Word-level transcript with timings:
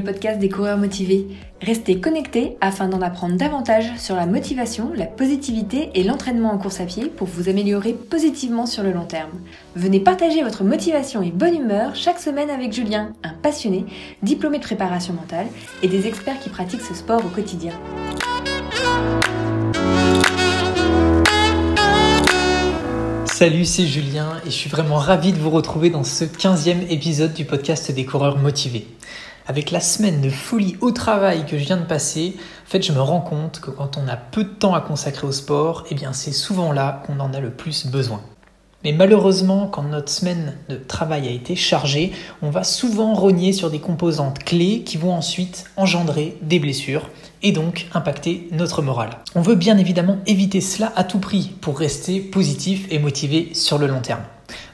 podcast 0.00 0.38
des 0.38 0.48
coureurs 0.48 0.78
motivés. 0.78 1.26
Restez 1.60 2.00
connectés 2.00 2.56
afin 2.60 2.88
d'en 2.88 3.00
apprendre 3.00 3.36
davantage 3.36 3.92
sur 3.96 4.16
la 4.16 4.26
motivation, 4.26 4.92
la 4.94 5.06
positivité 5.06 5.90
et 5.94 6.04
l'entraînement 6.04 6.52
en 6.52 6.58
course 6.58 6.80
à 6.80 6.84
pied 6.84 7.06
pour 7.06 7.26
vous 7.26 7.48
améliorer 7.48 7.92
positivement 7.92 8.66
sur 8.66 8.82
le 8.82 8.92
long 8.92 9.04
terme. 9.04 9.40
Venez 9.74 10.00
partager 10.00 10.42
votre 10.42 10.64
motivation 10.64 11.22
et 11.22 11.30
bonne 11.30 11.56
humeur 11.56 11.94
chaque 11.94 12.18
semaine 12.18 12.50
avec 12.50 12.72
Julien, 12.72 13.12
un 13.22 13.32
passionné, 13.32 13.84
diplômé 14.22 14.58
de 14.58 14.64
préparation 14.64 15.14
mentale 15.14 15.46
et 15.82 15.88
des 15.88 16.06
experts 16.06 16.40
qui 16.40 16.50
pratiquent 16.50 16.82
ce 16.82 16.94
sport 16.94 17.24
au 17.24 17.28
quotidien. 17.28 17.72
Salut, 23.38 23.66
c'est 23.66 23.84
Julien 23.84 24.40
et 24.46 24.50
je 24.50 24.54
suis 24.56 24.70
vraiment 24.70 24.96
ravi 24.96 25.34
de 25.34 25.38
vous 25.38 25.50
retrouver 25.50 25.90
dans 25.90 26.04
ce 26.04 26.24
15e 26.24 26.88
épisode 26.88 27.34
du 27.34 27.44
podcast 27.44 27.92
des 27.92 28.06
coureurs 28.06 28.38
motivés. 28.38 28.86
Avec 29.48 29.70
la 29.70 29.80
semaine 29.80 30.20
de 30.20 30.28
folie 30.28 30.76
au 30.80 30.90
travail 30.90 31.46
que 31.46 31.56
je 31.56 31.64
viens 31.64 31.76
de 31.76 31.84
passer, 31.84 32.34
en 32.36 32.68
fait, 32.68 32.82
je 32.82 32.90
me 32.90 33.00
rends 33.00 33.20
compte 33.20 33.60
que 33.60 33.70
quand 33.70 33.96
on 33.96 34.08
a 34.08 34.16
peu 34.16 34.42
de 34.42 34.48
temps 34.48 34.74
à 34.74 34.80
consacrer 34.80 35.24
au 35.24 35.30
sport, 35.30 35.84
eh 35.88 35.94
bien, 35.94 36.12
c'est 36.12 36.32
souvent 36.32 36.72
là 36.72 37.02
qu'on 37.06 37.20
en 37.20 37.32
a 37.32 37.38
le 37.38 37.50
plus 37.50 37.86
besoin. 37.86 38.20
Mais 38.82 38.90
malheureusement, 38.90 39.68
quand 39.68 39.84
notre 39.84 40.10
semaine 40.10 40.56
de 40.68 40.74
travail 40.74 41.28
a 41.28 41.30
été 41.30 41.54
chargée, 41.54 42.12
on 42.42 42.50
va 42.50 42.64
souvent 42.64 43.14
rogner 43.14 43.52
sur 43.52 43.70
des 43.70 43.78
composantes 43.78 44.40
clés 44.40 44.82
qui 44.84 44.96
vont 44.96 45.14
ensuite 45.14 45.66
engendrer 45.76 46.36
des 46.42 46.58
blessures 46.58 47.08
et 47.42 47.52
donc 47.52 47.86
impacter 47.94 48.48
notre 48.50 48.82
morale. 48.82 49.10
On 49.36 49.42
veut 49.42 49.54
bien 49.54 49.78
évidemment 49.78 50.18
éviter 50.26 50.60
cela 50.60 50.92
à 50.96 51.04
tout 51.04 51.20
prix 51.20 51.52
pour 51.60 51.78
rester 51.78 52.18
positif 52.18 52.86
et 52.90 52.98
motivé 52.98 53.50
sur 53.54 53.78
le 53.78 53.86
long 53.86 54.00
terme. 54.00 54.22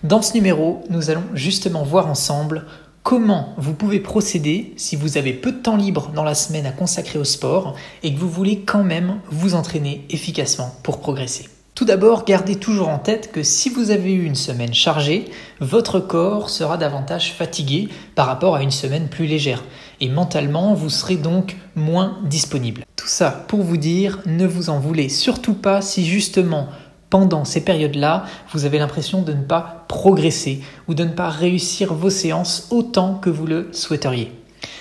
Dans 0.02 0.20
ce 0.20 0.34
numéro, 0.34 0.82
nous 0.90 1.10
allons 1.10 1.24
justement 1.34 1.82
voir 1.82 2.06
ensemble 2.06 2.66
comment 3.02 3.54
vous 3.56 3.74
pouvez 3.74 4.00
procéder 4.00 4.72
si 4.76 4.96
vous 4.96 5.18
avez 5.18 5.32
peu 5.32 5.52
de 5.52 5.58
temps 5.58 5.76
libre 5.76 6.10
dans 6.14 6.24
la 6.24 6.34
semaine 6.34 6.66
à 6.66 6.72
consacrer 6.72 7.18
au 7.18 7.24
sport 7.24 7.74
et 8.02 8.14
que 8.14 8.18
vous 8.18 8.30
voulez 8.30 8.60
quand 8.60 8.84
même 8.84 9.20
vous 9.30 9.54
entraîner 9.54 10.04
efficacement 10.10 10.74
pour 10.82 11.00
progresser. 11.00 11.48
Tout 11.74 11.86
d'abord, 11.86 12.26
gardez 12.26 12.56
toujours 12.56 12.90
en 12.90 12.98
tête 12.98 13.32
que 13.32 13.42
si 13.42 13.70
vous 13.70 13.90
avez 13.90 14.12
eu 14.12 14.24
une 14.24 14.34
semaine 14.34 14.74
chargée, 14.74 15.24
votre 15.60 16.00
corps 16.00 16.50
sera 16.50 16.76
davantage 16.76 17.32
fatigué 17.32 17.88
par 18.14 18.26
rapport 18.26 18.56
à 18.56 18.62
une 18.62 18.70
semaine 18.70 19.08
plus 19.08 19.24
légère. 19.26 19.64
Et 20.00 20.10
mentalement, 20.10 20.74
vous 20.74 20.90
serez 20.90 21.16
donc 21.16 21.56
moins 21.74 22.18
disponible. 22.24 22.84
Tout 22.94 23.06
ça 23.06 23.30
pour 23.48 23.62
vous 23.62 23.78
dire, 23.78 24.20
ne 24.26 24.46
vous 24.46 24.68
en 24.68 24.78
voulez 24.78 25.08
surtout 25.08 25.54
pas 25.54 25.80
si 25.80 26.04
justement 26.04 26.68
pendant 27.12 27.44
ces 27.44 27.60
périodes-là, 27.60 28.24
vous 28.54 28.64
avez 28.64 28.78
l'impression 28.78 29.20
de 29.20 29.34
ne 29.34 29.42
pas 29.42 29.84
progresser 29.86 30.62
ou 30.88 30.94
de 30.94 31.04
ne 31.04 31.10
pas 31.10 31.28
réussir 31.28 31.92
vos 31.92 32.08
séances 32.08 32.68
autant 32.70 33.16
que 33.16 33.28
vous 33.28 33.44
le 33.46 33.68
souhaiteriez. 33.72 34.32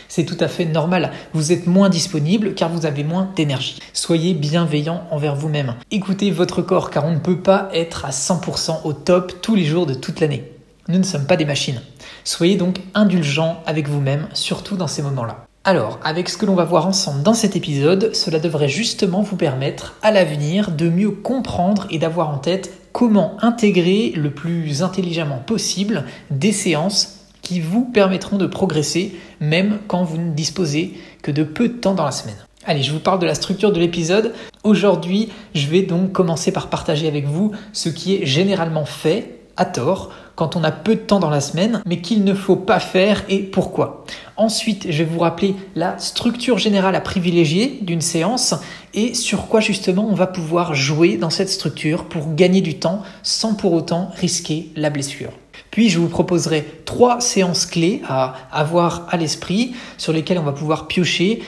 C'est 0.07 0.23
tout 0.23 0.37
à 0.39 0.47
fait 0.47 0.63
normal. 0.63 1.11
Vous 1.33 1.51
êtes 1.51 1.67
moins 1.67 1.89
disponible 1.89 2.53
car 2.53 2.69
vous 2.69 2.85
avez 2.85 3.03
moins 3.03 3.29
d'énergie. 3.35 3.79
Soyez 3.91 4.33
bienveillant 4.33 5.03
envers 5.11 5.35
vous-même. 5.35 5.75
Écoutez 5.91 6.31
votre 6.31 6.61
corps 6.61 6.89
car 6.89 7.03
on 7.03 7.11
ne 7.11 7.19
peut 7.19 7.41
pas 7.41 7.67
être 7.73 8.05
à 8.05 8.11
100% 8.11 8.85
au 8.85 8.93
top 8.93 9.41
tous 9.41 9.55
les 9.55 9.65
jours 9.65 9.85
de 9.85 9.93
toute 9.93 10.21
l'année. 10.21 10.53
Nous 10.87 10.99
ne 10.99 11.03
sommes 11.03 11.25
pas 11.25 11.35
des 11.35 11.43
machines. 11.43 11.81
Soyez 12.23 12.55
donc 12.55 12.77
indulgent 12.93 13.61
avec 13.65 13.89
vous-même, 13.89 14.29
surtout 14.31 14.77
dans 14.77 14.87
ces 14.87 15.01
moments-là. 15.01 15.47
Alors, 15.63 15.99
avec 16.03 16.27
ce 16.27 16.37
que 16.37 16.47
l'on 16.47 16.55
va 16.55 16.63
voir 16.63 16.87
ensemble 16.87 17.21
dans 17.21 17.35
cet 17.35 17.55
épisode, 17.55 18.15
cela 18.15 18.39
devrait 18.39 18.67
justement 18.67 19.21
vous 19.21 19.35
permettre 19.35 19.95
à 20.01 20.09
l'avenir 20.09 20.71
de 20.71 20.89
mieux 20.89 21.11
comprendre 21.11 21.85
et 21.91 21.99
d'avoir 21.99 22.29
en 22.29 22.39
tête 22.39 22.73
comment 22.93 23.37
intégrer 23.43 24.11
le 24.15 24.31
plus 24.31 24.81
intelligemment 24.81 25.37
possible 25.37 26.05
des 26.31 26.51
séances 26.51 27.27
qui 27.43 27.59
vous 27.59 27.85
permettront 27.85 28.37
de 28.37 28.47
progresser 28.47 29.15
même 29.39 29.77
quand 29.87 30.03
vous 30.03 30.17
ne 30.17 30.31
disposez 30.31 30.99
que 31.21 31.29
de 31.29 31.43
peu 31.43 31.67
de 31.67 31.73
temps 31.73 31.93
dans 31.93 32.05
la 32.05 32.11
semaine. 32.11 32.43
Allez, 32.65 32.81
je 32.81 32.91
vous 32.91 32.99
parle 32.99 33.19
de 33.19 33.27
la 33.27 33.35
structure 33.35 33.71
de 33.71 33.79
l'épisode. 33.79 34.33
Aujourd'hui, 34.63 35.29
je 35.53 35.67
vais 35.67 35.83
donc 35.83 36.11
commencer 36.11 36.51
par 36.51 36.71
partager 36.71 37.07
avec 37.07 37.27
vous 37.27 37.51
ce 37.71 37.89
qui 37.89 38.15
est 38.15 38.25
généralement 38.25 38.85
fait 38.85 39.41
à 39.57 39.65
tort 39.65 40.11
quand 40.35 40.55
on 40.55 40.63
a 40.63 40.71
peu 40.71 40.95
de 40.95 41.01
temps 41.01 41.19
dans 41.19 41.29
la 41.29 41.41
semaine, 41.41 41.83
mais 41.85 42.01
qu'il 42.01 42.23
ne 42.23 42.33
faut 42.33 42.55
pas 42.55 42.79
faire 42.79 43.23
et 43.29 43.39
pourquoi. 43.39 44.05
Ensuite, 44.37 44.89
je 44.89 45.03
vais 45.03 45.09
vous 45.09 45.19
rappeler 45.19 45.55
la 45.75 45.97
structure 45.99 46.57
générale 46.57 46.95
à 46.95 47.01
privilégier 47.01 47.79
d'une 47.81 48.01
séance 48.01 48.55
et 48.93 49.13
sur 49.13 49.47
quoi 49.47 49.59
justement 49.59 50.07
on 50.09 50.15
va 50.15 50.27
pouvoir 50.27 50.73
jouer 50.73 51.17
dans 51.17 51.29
cette 51.29 51.49
structure 51.49 52.05
pour 52.05 52.33
gagner 52.33 52.61
du 52.61 52.79
temps 52.79 53.03
sans 53.23 53.53
pour 53.53 53.73
autant 53.73 54.09
risquer 54.15 54.69
la 54.75 54.89
blessure. 54.89 55.31
Puis 55.69 55.89
je 55.89 55.99
vous 55.99 56.09
proposerai 56.09 56.65
trois 56.85 57.21
séances 57.21 57.65
clés 57.65 58.01
à 58.07 58.35
avoir 58.51 59.07
à 59.09 59.17
l'esprit 59.17 59.73
sur 59.97 60.13
lesquelles 60.13 60.39
on 60.39 60.43
va 60.43 60.51
pouvoir 60.51 60.87
piocher 60.87 61.43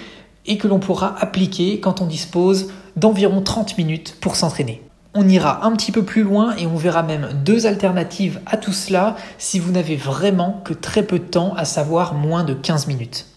et 0.45 0.57
que 0.57 0.67
l'on 0.67 0.79
pourra 0.79 1.15
appliquer 1.19 1.79
quand 1.79 2.01
on 2.01 2.05
dispose 2.05 2.71
d'environ 2.95 3.41
30 3.41 3.77
minutes 3.77 4.17
pour 4.19 4.35
s'entraîner. 4.35 4.81
On 5.15 5.29
ira 5.29 5.63
un 5.63 5.73
petit 5.73 5.91
peu 5.91 6.01
plus 6.01 6.23
loin 6.23 6.55
et 6.57 6.65
on 6.65 6.75
verra 6.75 7.03
même 7.03 7.29
deux 7.45 7.67
alternatives 7.67 8.39
à 8.47 8.57
tout 8.57 8.73
cela 8.73 9.15
si 9.37 9.59
vous 9.59 9.71
n'avez 9.71 9.95
vraiment 9.95 10.59
que 10.65 10.73
très 10.73 11.03
peu 11.03 11.19
de 11.19 11.23
temps, 11.23 11.53
à 11.55 11.65
savoir 11.65 12.15
moins 12.15 12.43
de 12.43 12.55
15 12.55 12.87
minutes. 12.87 13.27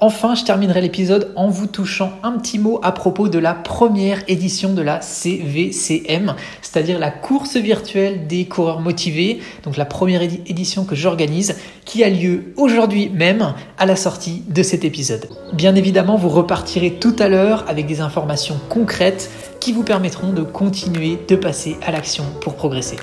Enfin, 0.00 0.34
je 0.34 0.44
terminerai 0.44 0.82
l'épisode 0.82 1.32
en 1.34 1.48
vous 1.48 1.66
touchant 1.66 2.12
un 2.24 2.32
petit 2.32 2.58
mot 2.58 2.78
à 2.82 2.92
propos 2.92 3.28
de 3.28 3.38
la 3.38 3.54
première 3.54 4.20
édition 4.28 4.74
de 4.74 4.82
la 4.82 5.00
CVCM, 5.00 6.34
c'est-à-dire 6.60 6.98
la 6.98 7.10
course 7.10 7.56
virtuelle 7.56 8.26
des 8.26 8.44
coureurs 8.44 8.80
motivés, 8.80 9.38
donc 9.62 9.78
la 9.78 9.86
première 9.86 10.20
édition 10.20 10.84
que 10.84 10.94
j'organise, 10.94 11.56
qui 11.86 12.04
a 12.04 12.10
lieu 12.10 12.52
aujourd'hui 12.56 13.08
même 13.08 13.54
à 13.78 13.86
la 13.86 13.96
sortie 13.96 14.42
de 14.48 14.62
cet 14.62 14.84
épisode. 14.84 15.28
Bien 15.54 15.74
évidemment, 15.74 16.16
vous 16.16 16.28
repartirez 16.28 16.94
tout 17.00 17.16
à 17.18 17.28
l'heure 17.28 17.64
avec 17.66 17.86
des 17.86 18.02
informations 18.02 18.60
concrètes 18.68 19.30
qui 19.64 19.72
vous 19.72 19.82
permettront 19.82 20.34
de 20.34 20.42
continuer 20.42 21.18
de 21.26 21.36
passer 21.36 21.78
à 21.86 21.90
l'action 21.90 22.24
pour 22.42 22.54
progresser. 22.54 22.98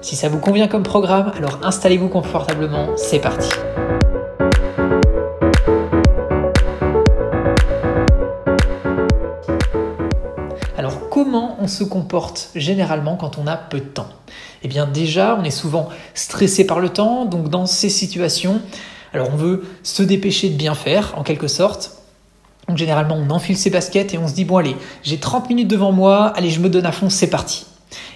Si 0.00 0.16
ça 0.16 0.28
vous 0.28 0.40
convient 0.40 0.66
comme 0.66 0.82
programme, 0.82 1.30
alors 1.36 1.60
installez-vous 1.62 2.08
confortablement, 2.08 2.88
c'est 2.96 3.20
parti. 3.20 3.48
comment 11.10 11.56
on 11.60 11.68
se 11.68 11.84
comporte 11.84 12.50
généralement 12.54 13.16
quand 13.16 13.36
on 13.36 13.46
a 13.46 13.56
peu 13.56 13.78
de 13.78 13.84
temps? 13.84 14.08
Eh 14.62 14.68
bien 14.68 14.86
déjà, 14.86 15.36
on 15.38 15.44
est 15.44 15.50
souvent 15.50 15.90
stressé 16.14 16.64
par 16.64 16.80
le 16.80 16.88
temps, 16.88 17.24
donc 17.24 17.50
dans 17.50 17.66
ces 17.66 17.90
situations, 17.90 18.60
alors 19.12 19.28
on 19.32 19.36
veut 19.36 19.64
se 19.82 20.02
dépêcher 20.02 20.48
de 20.48 20.56
bien 20.56 20.74
faire 20.74 21.12
en 21.16 21.22
quelque 21.22 21.48
sorte. 21.48 21.99
Donc 22.70 22.78
généralement, 22.78 23.16
on 23.16 23.30
enfile 23.30 23.56
ses 23.56 23.68
baskets 23.68 24.14
et 24.14 24.18
on 24.18 24.28
se 24.28 24.34
dit 24.34 24.44
bon 24.44 24.58
allez, 24.58 24.76
j'ai 25.02 25.16
30 25.16 25.48
minutes 25.48 25.66
devant 25.66 25.90
moi, 25.90 26.32
allez, 26.36 26.50
je 26.50 26.60
me 26.60 26.68
donne 26.68 26.86
à 26.86 26.92
fond, 26.92 27.10
c'est 27.10 27.26
parti. 27.26 27.66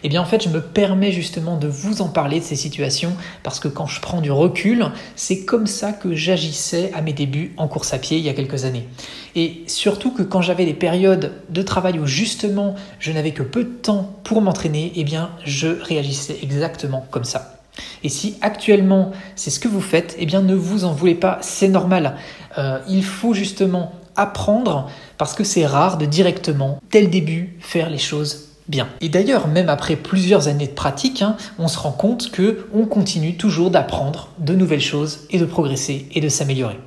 Eh 0.05 0.09
bien 0.09 0.23
en 0.23 0.25
fait, 0.25 0.45
je 0.45 0.49
me 0.49 0.61
permets 0.61 1.11
justement 1.11 1.57
de 1.57 1.67
vous 1.67 2.03
en 2.03 2.09
parler 2.09 2.39
de 2.39 2.45
ces 2.45 2.55
situations 2.55 3.17
parce 3.43 3.59
que 3.59 3.67
quand 3.67 3.87
je 3.87 4.01
prends 4.01 4.21
du 4.21 4.31
recul, 4.31 4.87
c'est 5.17 5.45
comme 5.45 5.67
ça 5.67 5.93
que 5.93 6.15
j'agissais 6.15 6.93
à 6.95 7.03
mes 7.03 7.13
débuts 7.13 7.53
en 7.57 7.67
course 7.67 7.93
à 7.95 7.99
pied 7.99 8.17
il 8.17 8.23
y 8.23 8.29
a 8.29 8.33
quelques 8.33 8.65
années. 8.65 8.87
Et 9.35 9.65
surtout 9.67 10.13
que 10.13 10.23
quand 10.23 10.41
j'avais 10.41 10.67
des 10.67 10.75
périodes 10.75 11.33
de 11.51 11.63
travail 11.63 11.99
où 11.99 12.07
justement 12.07 12.77
je 13.01 13.11
n'avais 13.11 13.33
que 13.33 13.43
peu 13.43 13.65
de 13.65 13.71
temps 13.71 14.15
pour 14.23 14.41
m'entraîner, 14.41 14.93
eh 14.95 15.03
bien 15.03 15.31
je 15.45 15.67
réagissais 15.67 16.39
exactement 16.45 17.05
comme 17.11 17.25
ça. 17.25 17.57
Et 18.05 18.09
si 18.09 18.37
actuellement 18.41 19.11
c'est 19.35 19.51
ce 19.51 19.59
que 19.59 19.67
vous 19.67 19.81
faites, 19.81 20.15
eh 20.21 20.27
bien 20.27 20.43
ne 20.43 20.55
vous 20.55 20.85
en 20.85 20.93
voulez 20.93 21.17
pas, 21.17 21.39
c'est 21.41 21.67
normal. 21.67 22.15
Euh, 22.57 22.79
il 22.89 23.03
faut 23.03 23.35
justement 23.35 23.93
apprendre 24.17 24.91
parce 25.19 25.35
que 25.35 25.45
c'est 25.45 25.67
rare 25.67 25.99
de 25.99 26.07
directement, 26.07 26.81
dès 26.91 27.03
le 27.03 27.09
début, 27.09 27.57
faire 27.61 27.91
les 27.91 27.99
choses 27.99 28.49
bien. 28.69 28.89
Et 29.01 29.09
d'ailleurs, 29.09 29.49
même 29.49 29.69
après 29.69 29.97
plusieurs 29.97 30.49
années 30.49 30.69
de 30.69 30.73
pratique, 30.73 31.23
hein, 31.23 31.37
on 31.59 31.69
se 31.69 31.79
rend 31.79 31.93
compte 31.93 32.31
que 32.31 32.67
on 32.73 32.87
continue 32.87 33.37
toujours 33.37 33.71
d'apprendre 33.71 34.29
de 34.39 34.55
nouvelles 34.55 34.81
choses 34.81 35.27
et 35.31 35.39
de 35.39 35.45
progresser 35.45 36.07
et 36.15 36.21
de 36.21 36.29
s'améliorer. 36.29 36.79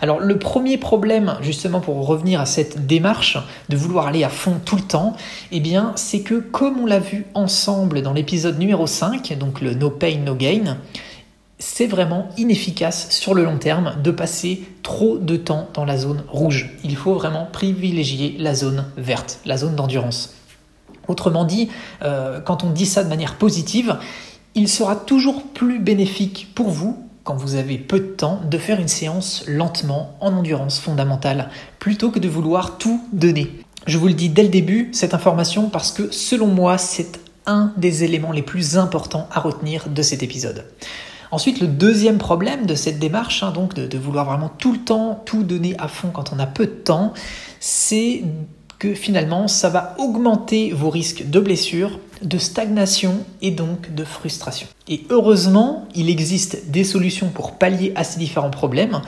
Alors 0.00 0.20
le 0.20 0.38
premier 0.38 0.76
problème, 0.76 1.36
justement 1.40 1.80
pour 1.80 2.06
revenir 2.06 2.40
à 2.40 2.46
cette 2.46 2.86
démarche 2.86 3.38
de 3.68 3.76
vouloir 3.76 4.06
aller 4.06 4.22
à 4.22 4.28
fond 4.28 4.60
tout 4.64 4.76
le 4.76 4.82
temps, 4.82 5.16
eh 5.50 5.60
bien 5.60 5.92
c'est 5.96 6.20
que 6.20 6.34
comme 6.34 6.78
on 6.80 6.86
l'a 6.86 7.00
vu 7.00 7.26
ensemble 7.34 8.02
dans 8.02 8.12
l'épisode 8.12 8.58
numéro 8.58 8.86
5, 8.86 9.36
donc 9.38 9.60
le 9.60 9.74
No 9.74 9.90
Pain 9.90 10.18
No 10.24 10.36
Gain, 10.36 10.78
c'est 11.64 11.86
vraiment 11.86 12.28
inefficace 12.36 13.08
sur 13.10 13.32
le 13.32 13.42
long 13.42 13.56
terme 13.56 13.94
de 14.02 14.10
passer 14.10 14.64
trop 14.82 15.16
de 15.16 15.36
temps 15.36 15.68
dans 15.72 15.86
la 15.86 15.96
zone 15.96 16.22
rouge. 16.28 16.76
Il 16.84 16.94
faut 16.94 17.14
vraiment 17.14 17.48
privilégier 17.50 18.36
la 18.38 18.54
zone 18.54 18.84
verte, 18.98 19.40
la 19.46 19.56
zone 19.56 19.74
d'endurance. 19.74 20.34
Autrement 21.08 21.44
dit, 21.44 21.70
euh, 22.02 22.40
quand 22.40 22.64
on 22.64 22.70
dit 22.70 22.84
ça 22.84 23.02
de 23.02 23.08
manière 23.08 23.36
positive, 23.36 23.96
il 24.54 24.68
sera 24.68 24.94
toujours 24.94 25.42
plus 25.42 25.78
bénéfique 25.78 26.52
pour 26.54 26.68
vous, 26.68 27.02
quand 27.24 27.34
vous 27.34 27.54
avez 27.54 27.78
peu 27.78 27.98
de 27.98 28.12
temps, 28.12 28.40
de 28.44 28.58
faire 28.58 28.78
une 28.78 28.88
séance 28.88 29.44
lentement 29.48 30.16
en 30.20 30.34
endurance 30.34 30.78
fondamentale, 30.78 31.48
plutôt 31.78 32.10
que 32.10 32.18
de 32.18 32.28
vouloir 32.28 32.76
tout 32.76 33.02
donner. 33.12 33.50
Je 33.86 33.96
vous 33.96 34.08
le 34.08 34.14
dis 34.14 34.28
dès 34.28 34.42
le 34.42 34.50
début, 34.50 34.90
cette 34.92 35.14
information, 35.14 35.70
parce 35.70 35.92
que 35.92 36.12
selon 36.12 36.46
moi, 36.46 36.76
c'est 36.76 37.20
un 37.46 37.72
des 37.78 38.04
éléments 38.04 38.32
les 38.32 38.42
plus 38.42 38.76
importants 38.76 39.28
à 39.32 39.40
retenir 39.40 39.88
de 39.88 40.02
cet 40.02 40.22
épisode. 40.22 40.66
Ensuite, 41.34 41.60
le 41.60 41.66
deuxième 41.66 42.18
problème 42.18 42.64
de 42.64 42.76
cette 42.76 43.00
démarche, 43.00 43.42
hein, 43.42 43.50
donc 43.50 43.74
de, 43.74 43.98
vouloir 43.98 44.24
vraiment 44.24 44.48
tout 44.56 44.72
le 44.72 44.78
temps 44.78 45.20
tout 45.24 45.42
donner 45.42 45.74
à 45.78 45.88
fond 45.88 46.10
quand 46.14 46.32
on 46.32 46.38
a 46.38 46.46
peu 46.46 46.64
de 46.64 46.70
temps, 46.70 47.12
c'est 47.58 48.22
que 48.78 48.94
finalement 48.94 49.48
ça 49.48 49.68
va 49.68 49.96
augmenter 49.98 50.70
vos 50.70 50.90
risques 50.90 51.28
de 51.28 51.40
blessure, 51.40 51.98
de 52.22 52.38
stagnation 52.38 53.16
et 53.42 53.50
donc 53.50 53.92
de 53.92 54.04
frustration. 54.04 54.68
Et 54.86 55.06
heureusement, 55.10 55.88
il 55.96 56.08
existe 56.08 56.70
des 56.70 56.84
solutions 56.84 57.30
pour 57.30 57.58
pallier 57.58 57.92
à 57.96 58.04
ces 58.04 58.20
différents 58.20 58.50
problèmes 58.50 59.00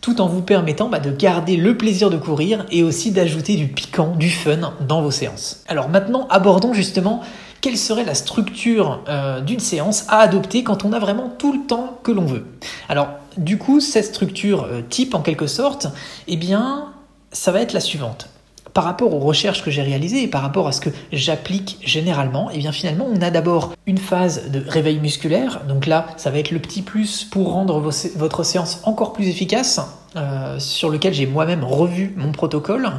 tout 0.00 0.20
en 0.20 0.28
vous 0.28 0.42
permettant 0.42 0.88
bah, 0.88 1.00
de 1.00 1.10
garder 1.10 1.56
le 1.56 1.76
plaisir 1.76 2.10
de 2.10 2.16
courir 2.16 2.64
et 2.70 2.84
aussi 2.84 3.10
d'ajouter 3.10 3.56
du 3.56 3.66
piquant, 3.66 4.14
du 4.14 4.30
fun 4.30 4.72
dans 4.86 5.02
vos 5.02 5.10
séances. 5.10 5.64
Alors 5.66 5.88
maintenant, 5.88 6.28
abordons 6.30 6.72
justement 6.72 7.22
quelle 7.60 7.76
serait 7.76 8.04
la 8.04 8.14
structure 8.14 9.00
euh, 9.08 9.40
d'une 9.40 9.60
séance 9.60 10.04
à 10.08 10.18
adopter 10.18 10.62
quand 10.62 10.84
on 10.84 10.92
a 10.92 10.98
vraiment 10.98 11.28
tout 11.38 11.52
le 11.52 11.66
temps 11.66 11.98
que 12.02 12.12
l'on 12.12 12.26
veut? 12.26 12.46
Alors 12.88 13.08
du 13.36 13.58
coup, 13.58 13.80
cette 13.80 14.06
structure 14.06 14.64
euh, 14.64 14.82
type 14.88 15.14
en 15.14 15.20
quelque 15.20 15.46
sorte, 15.46 15.88
eh 16.26 16.36
bien, 16.36 16.92
ça 17.32 17.52
va 17.52 17.60
être 17.60 17.72
la 17.72 17.80
suivante 17.80 18.28
par 18.76 18.84
rapport 18.84 19.14
aux 19.14 19.20
recherches 19.20 19.64
que 19.64 19.70
j'ai 19.70 19.80
réalisées 19.80 20.24
et 20.24 20.28
par 20.28 20.42
rapport 20.42 20.68
à 20.68 20.72
ce 20.72 20.82
que 20.82 20.90
j'applique 21.10 21.78
généralement, 21.82 22.50
eh 22.52 22.58
bien 22.58 22.72
finalement 22.72 23.06
on 23.10 23.22
a 23.22 23.30
d'abord 23.30 23.72
une 23.86 23.96
phase 23.96 24.50
de 24.50 24.62
réveil 24.68 24.98
musculaire, 24.98 25.62
donc 25.66 25.86
là 25.86 26.08
ça 26.18 26.30
va 26.30 26.38
être 26.40 26.50
le 26.50 26.58
petit 26.58 26.82
plus 26.82 27.24
pour 27.24 27.52
rendre 27.52 27.80
votre 27.80 28.44
séance 28.44 28.80
encore 28.84 29.14
plus 29.14 29.28
efficace, 29.28 29.80
euh, 30.16 30.58
sur 30.58 30.90
lequel 30.90 31.14
j'ai 31.14 31.24
moi-même 31.24 31.64
revu 31.64 32.12
mon 32.18 32.32
protocole. 32.32 32.90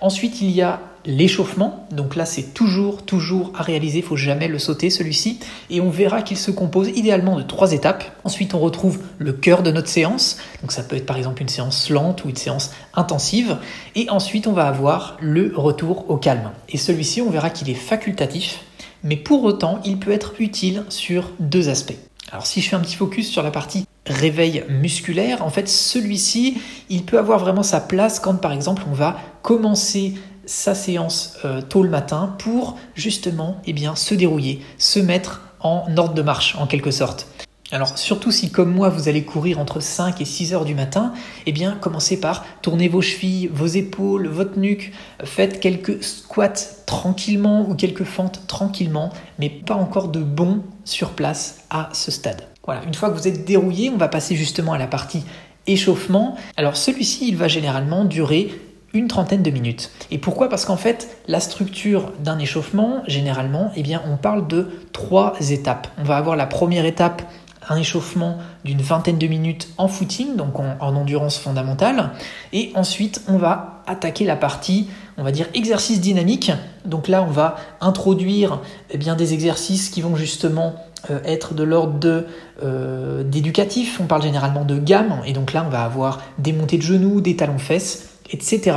Ensuite 0.00 0.40
il 0.40 0.52
y 0.52 0.62
a 0.62 0.80
l'échauffement. 1.06 1.86
Donc 1.90 2.16
là, 2.16 2.26
c'est 2.26 2.54
toujours, 2.54 3.02
toujours 3.02 3.52
à 3.56 3.62
réaliser. 3.62 3.98
Il 3.98 4.04
faut 4.04 4.16
jamais 4.16 4.48
le 4.48 4.58
sauter, 4.58 4.90
celui-ci. 4.90 5.40
Et 5.70 5.80
on 5.80 5.90
verra 5.90 6.22
qu'il 6.22 6.36
se 6.36 6.50
compose 6.50 6.88
idéalement 6.88 7.36
de 7.36 7.42
trois 7.42 7.72
étapes. 7.72 8.04
Ensuite, 8.24 8.54
on 8.54 8.58
retrouve 8.58 8.98
le 9.18 9.32
cœur 9.32 9.62
de 9.62 9.70
notre 9.70 9.88
séance. 9.88 10.38
Donc 10.60 10.72
ça 10.72 10.82
peut 10.82 10.96
être 10.96 11.06
par 11.06 11.16
exemple 11.16 11.42
une 11.42 11.48
séance 11.48 11.88
lente 11.90 12.24
ou 12.24 12.28
une 12.28 12.36
séance 12.36 12.72
intensive. 12.94 13.56
Et 13.94 14.10
ensuite, 14.10 14.46
on 14.46 14.52
va 14.52 14.66
avoir 14.66 15.16
le 15.20 15.52
retour 15.54 16.10
au 16.10 16.16
calme. 16.16 16.50
Et 16.68 16.76
celui-ci, 16.76 17.22
on 17.22 17.30
verra 17.30 17.50
qu'il 17.50 17.70
est 17.70 17.74
facultatif. 17.74 18.60
Mais 19.02 19.16
pour 19.16 19.44
autant, 19.44 19.80
il 19.84 19.98
peut 19.98 20.12
être 20.12 20.34
utile 20.40 20.84
sur 20.88 21.30
deux 21.38 21.68
aspects. 21.68 21.96
Alors 22.32 22.44
si 22.44 22.60
je 22.60 22.68
fais 22.68 22.76
un 22.76 22.80
petit 22.80 22.96
focus 22.96 23.30
sur 23.30 23.42
la 23.44 23.52
partie 23.52 23.86
réveil 24.04 24.64
musculaire, 24.68 25.44
en 25.44 25.50
fait 25.50 25.68
celui-ci, 25.68 26.58
il 26.90 27.04
peut 27.04 27.18
avoir 27.18 27.38
vraiment 27.38 27.62
sa 27.62 27.80
place 27.80 28.18
quand 28.18 28.34
par 28.34 28.52
exemple 28.52 28.82
on 28.90 28.94
va 28.94 29.16
commencer 29.42 30.14
sa 30.46 30.74
séance 30.74 31.36
euh, 31.44 31.60
tôt 31.60 31.82
le 31.82 31.90
matin 31.90 32.34
pour 32.38 32.78
justement 32.94 33.60
eh 33.66 33.74
se 33.94 34.14
dérouiller, 34.14 34.62
se 34.78 34.98
mettre 34.98 35.42
en 35.60 35.84
ordre 35.96 36.14
de 36.14 36.22
marche 36.22 36.56
en 36.56 36.66
quelque 36.66 36.90
sorte. 36.90 37.26
Alors 37.72 37.98
surtout 37.98 38.30
si 38.30 38.50
comme 38.50 38.72
moi 38.72 38.88
vous 38.88 39.08
allez 39.08 39.24
courir 39.24 39.58
entre 39.58 39.80
5 39.80 40.20
et 40.20 40.24
6 40.24 40.54
heures 40.54 40.64
du 40.64 40.76
matin, 40.76 41.12
eh 41.46 41.52
bien 41.52 41.76
commencez 41.80 42.20
par 42.20 42.44
tourner 42.62 42.88
vos 42.88 43.02
chevilles, 43.02 43.48
vos 43.52 43.66
épaules, 43.66 44.28
votre 44.28 44.56
nuque, 44.58 44.92
faites 45.24 45.58
quelques 45.58 46.02
squats 46.02 46.84
tranquillement 46.86 47.68
ou 47.68 47.74
quelques 47.74 48.04
fentes 48.04 48.46
tranquillement, 48.46 49.12
mais 49.40 49.50
pas 49.50 49.74
encore 49.74 50.08
de 50.08 50.20
bon 50.20 50.62
sur 50.84 51.10
place 51.10 51.64
à 51.70 51.88
ce 51.92 52.12
stade. 52.12 52.42
Voilà, 52.64 52.84
une 52.84 52.94
fois 52.94 53.10
que 53.10 53.18
vous 53.18 53.26
êtes 53.26 53.44
dérouillé, 53.44 53.90
on 53.90 53.96
va 53.96 54.08
passer 54.08 54.36
justement 54.36 54.72
à 54.72 54.78
la 54.78 54.86
partie 54.86 55.24
échauffement. 55.66 56.36
Alors 56.56 56.76
celui-ci, 56.76 57.26
il 57.26 57.36
va 57.36 57.48
généralement 57.48 58.04
durer 58.04 58.52
une 58.94 59.08
trentaine 59.08 59.42
de 59.42 59.50
minutes. 59.50 59.90
Et 60.10 60.18
pourquoi? 60.18 60.48
Parce 60.48 60.64
qu'en 60.64 60.76
fait, 60.76 61.18
la 61.28 61.40
structure 61.40 62.12
d'un 62.20 62.38
échauffement, 62.38 63.02
généralement, 63.06 63.70
eh 63.76 63.82
bien, 63.82 64.02
on 64.06 64.16
parle 64.16 64.46
de 64.46 64.68
trois 64.92 65.34
étapes. 65.50 65.88
On 65.98 66.04
va 66.04 66.16
avoir 66.16 66.36
la 66.36 66.46
première 66.46 66.86
étape, 66.86 67.22
un 67.68 67.76
échauffement 67.76 68.38
d'une 68.64 68.80
vingtaine 68.80 69.18
de 69.18 69.26
minutes 69.26 69.68
en 69.76 69.88
footing, 69.88 70.36
donc 70.36 70.58
en, 70.58 70.78
endurance 70.80 71.38
fondamentale. 71.38 72.10
Et 72.52 72.72
ensuite, 72.74 73.22
on 73.28 73.38
va 73.38 73.82
attaquer 73.86 74.24
la 74.24 74.36
partie, 74.36 74.88
on 75.18 75.24
va 75.24 75.32
dire, 75.32 75.46
exercice 75.54 76.00
dynamique. 76.00 76.52
Donc 76.84 77.08
là, 77.08 77.22
on 77.22 77.30
va 77.30 77.56
introduire 77.80 78.60
eh 78.90 78.98
bien, 78.98 79.16
des 79.16 79.34
exercices 79.34 79.90
qui 79.90 80.00
vont 80.00 80.16
justement 80.16 80.76
euh, 81.10 81.18
être 81.24 81.54
de 81.54 81.64
l'ordre 81.64 81.98
de 81.98 82.26
euh, 82.62 83.24
d'éducatif. 83.24 84.00
On 84.00 84.06
parle 84.06 84.22
généralement 84.22 84.64
de 84.64 84.78
gamme. 84.78 85.20
Et 85.26 85.32
donc 85.32 85.52
là, 85.52 85.64
on 85.66 85.70
va 85.70 85.82
avoir 85.82 86.22
des 86.38 86.52
montées 86.52 86.78
de 86.78 86.82
genoux, 86.82 87.20
des 87.20 87.36
talons 87.36 87.58
fesses 87.58 88.15
etc. 88.30 88.76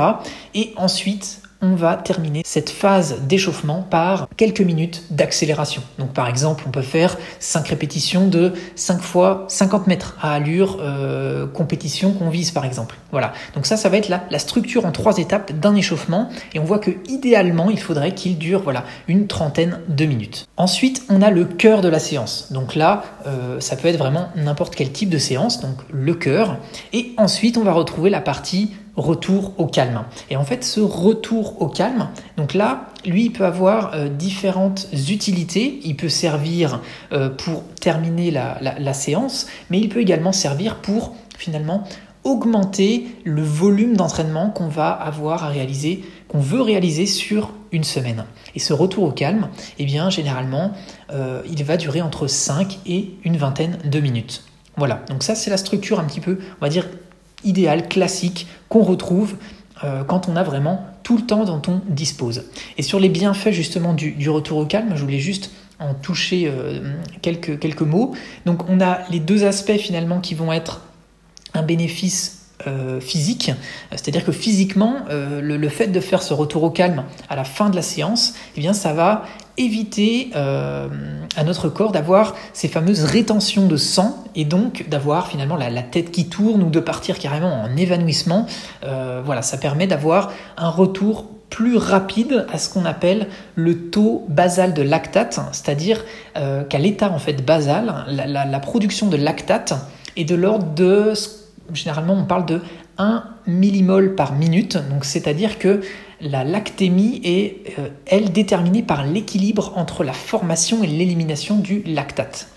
Et 0.54 0.72
ensuite, 0.76 1.42
on 1.62 1.74
va 1.74 1.96
terminer 1.96 2.42
cette 2.44 2.70
phase 2.70 3.20
d'échauffement 3.22 3.82
par 3.82 4.28
quelques 4.36 4.60
minutes 4.60 5.04
d'accélération. 5.10 5.82
Donc 5.98 6.12
par 6.12 6.28
exemple, 6.28 6.64
on 6.66 6.70
peut 6.70 6.82
faire 6.82 7.18
5 7.38 7.68
répétitions 7.68 8.26
de 8.28 8.52
5 8.76 9.00
fois 9.00 9.44
50 9.48 9.86
mètres 9.86 10.16
à 10.20 10.32
allure 10.32 10.78
euh, 10.80 11.46
compétition 11.46 12.12
qu'on 12.12 12.30
vise 12.30 12.50
par 12.50 12.64
exemple. 12.64 12.96
Voilà. 13.10 13.32
Donc 13.54 13.66
ça, 13.66 13.76
ça 13.76 13.88
va 13.88 13.98
être 13.98 14.08
la, 14.08 14.24
la 14.30 14.38
structure 14.38 14.86
en 14.86 14.92
trois 14.92 15.18
étapes 15.18 15.52
d'un 15.52 15.74
échauffement 15.74 16.30
et 16.54 16.58
on 16.58 16.64
voit 16.64 16.78
que 16.78 16.92
idéalement, 17.08 17.70
il 17.70 17.78
faudrait 17.78 18.14
qu'il 18.14 18.38
dure 18.38 18.62
voilà 18.62 18.84
une 19.08 19.26
trentaine 19.26 19.80
de 19.88 20.04
minutes. 20.06 20.46
Ensuite, 20.56 21.02
on 21.10 21.20
a 21.20 21.30
le 21.30 21.44
cœur 21.44 21.82
de 21.82 21.88
la 21.88 21.98
séance. 21.98 22.52
Donc 22.52 22.74
là, 22.74 23.02
euh, 23.26 23.60
ça 23.60 23.76
peut 23.76 23.88
être 23.88 23.98
vraiment 23.98 24.28
n'importe 24.34 24.74
quel 24.74 24.92
type 24.92 25.10
de 25.10 25.18
séance, 25.18 25.60
donc 25.60 25.76
le 25.92 26.14
cœur. 26.14 26.56
Et 26.92 27.12
ensuite, 27.18 27.58
on 27.58 27.64
va 27.64 27.72
retrouver 27.72 28.08
la 28.08 28.20
partie 28.20 28.70
retour 29.00 29.52
au 29.58 29.66
calme. 29.66 30.04
Et 30.30 30.36
en 30.36 30.44
fait, 30.44 30.64
ce 30.64 30.80
retour 30.80 31.60
au 31.60 31.68
calme, 31.68 32.08
donc 32.36 32.54
là, 32.54 32.86
lui, 33.04 33.26
il 33.26 33.32
peut 33.32 33.44
avoir 33.44 33.94
euh, 33.94 34.08
différentes 34.08 34.88
utilités. 34.92 35.80
Il 35.84 35.96
peut 35.96 36.08
servir 36.08 36.80
euh, 37.12 37.28
pour 37.28 37.62
terminer 37.80 38.30
la, 38.30 38.92
séance, 38.94 39.46
mais 39.70 39.78
il 39.78 39.88
peut 39.88 40.00
également 40.00 40.32
servir 40.32 40.76
pour 40.76 41.14
finalement 41.38 41.84
augmenter 42.24 43.06
le 43.24 43.42
volume 43.42 43.96
d'entraînement 43.96 44.50
qu'on 44.50 44.68
va 44.68 44.90
avoir 44.90 45.44
à 45.44 45.48
réaliser, 45.48 46.04
qu'on 46.28 46.40
veut 46.40 46.60
réaliser 46.60 47.06
sur 47.06 47.52
une 47.72 47.84
semaine. 47.84 48.24
Et 48.54 48.58
ce 48.58 48.72
retour 48.74 49.04
au 49.04 49.12
calme, 49.12 49.48
eh 49.78 49.86
bien, 49.86 50.10
généralement, 50.10 50.72
euh, 51.12 51.40
il 51.50 51.64
va 51.64 51.76
durer 51.76 52.02
entre 52.02 52.26
5 52.26 52.80
et 52.84 53.10
une 53.24 53.38
vingtaine 53.38 53.78
de 53.84 54.00
minutes. 54.00 54.44
Voilà, 54.76 55.02
donc 55.08 55.22
ça 55.22 55.34
c'est 55.34 55.50
la 55.50 55.56
structure 55.56 55.98
un 56.00 56.04
petit 56.04 56.20
peu, 56.20 56.38
on 56.60 56.64
va 56.64 56.68
dire, 56.68 56.86
idéal, 57.44 57.88
classique, 57.88 58.46
qu'on 58.68 58.82
retrouve 58.82 59.36
euh, 59.84 60.04
quand 60.04 60.28
on 60.28 60.36
a 60.36 60.42
vraiment 60.42 60.86
tout 61.02 61.16
le 61.16 61.24
temps 61.24 61.44
dont 61.44 61.62
on 61.68 61.80
dispose. 61.88 62.44
Et 62.78 62.82
sur 62.82 63.00
les 63.00 63.08
bienfaits 63.08 63.52
justement 63.52 63.94
du, 63.94 64.28
retour 64.28 64.58
au 64.58 64.66
calme, 64.66 64.92
je 64.94 65.02
voulais 65.02 65.18
juste 65.18 65.50
en 65.78 65.94
toucher 65.94 66.44
euh, 66.46 66.96
quelques, 67.22 67.58
quelques 67.58 67.82
mots. 67.82 68.14
Donc 68.46 68.68
on 68.68 68.80
a 68.80 69.00
les 69.10 69.20
deux 69.20 69.44
aspects 69.44 69.78
finalement 69.78 70.20
qui 70.20 70.34
vont 70.34 70.52
être 70.52 70.82
un 71.54 71.62
bénéfice 71.62 72.39
euh, 72.66 73.00
physique, 73.00 73.52
c'est-à-dire 73.90 74.24
que 74.24 74.32
physiquement, 74.32 74.96
le, 75.10 75.68
fait 75.68 75.88
de 75.88 76.00
faire 76.00 76.22
ce 76.22 76.34
retour 76.34 76.62
au 76.62 76.70
calme 76.70 77.04
à 77.28 77.36
la 77.36 77.44
fin 77.44 77.70
de 77.70 77.76
la 77.76 77.82
séance, 77.82 78.34
eh 78.56 78.60
bien, 78.60 78.72
ça 78.72 78.92
va 78.92 79.24
éviter 79.60 80.30
euh, 80.34 80.88
à 81.36 81.44
notre 81.44 81.68
corps 81.68 81.92
d'avoir 81.92 82.34
ces 82.52 82.68
fameuses 82.68 83.04
rétentions 83.04 83.66
de 83.66 83.76
sang 83.76 84.24
et 84.34 84.44
donc 84.44 84.88
d'avoir 84.88 85.28
finalement 85.28 85.56
la, 85.56 85.82
tête 85.82 86.10
qui 86.10 86.28
tourne 86.28 86.62
ou 86.62 86.70
de 86.70 86.80
partir 86.80 87.18
carrément 87.18 87.62
en 87.62 87.76
évanouissement. 87.76 88.46
Euh, 88.84 89.22
voilà, 89.24 89.42
ça 89.42 89.58
permet 89.58 89.86
d'avoir 89.86 90.32
un 90.56 90.70
retour 90.70 91.26
plus 91.50 91.76
rapide 91.76 92.46
à 92.52 92.58
ce 92.58 92.72
qu'on 92.72 92.84
appelle 92.84 93.26
le 93.56 93.90
taux 93.90 94.24
basal 94.28 94.72
de 94.72 94.82
lactate, 94.82 95.40
c'est-à-dire 95.52 96.04
euh, 96.36 96.62
qu'à 96.64 96.78
l'état 96.78 97.10
en 97.10 97.18
fait 97.18 97.44
basal, 97.44 97.92
la, 98.08 98.44
la, 98.44 98.60
production 98.60 99.08
de 99.08 99.16
lactate 99.16 99.74
est 100.16 100.24
de 100.24 100.36
l'ordre 100.36 100.66
de, 100.74 101.12
généralement 101.74 102.14
on 102.14 102.24
parle 102.24 102.46
de 102.46 102.60
1 102.98 103.24
millimol 103.46 104.14
par 104.14 104.34
minute, 104.34 104.78
c'est-à-dire 105.02 105.58
que 105.58 105.80
la 106.20 106.44
lactémie 106.44 107.20
est, 107.24 107.78
euh, 107.78 107.88
elle, 108.06 108.32
déterminée 108.32 108.82
par 108.82 109.06
l'équilibre 109.06 109.72
entre 109.76 110.04
la 110.04 110.12
formation 110.12 110.84
et 110.84 110.86
l'élimination 110.86 111.56
du 111.56 111.82
lactate. 111.86 112.48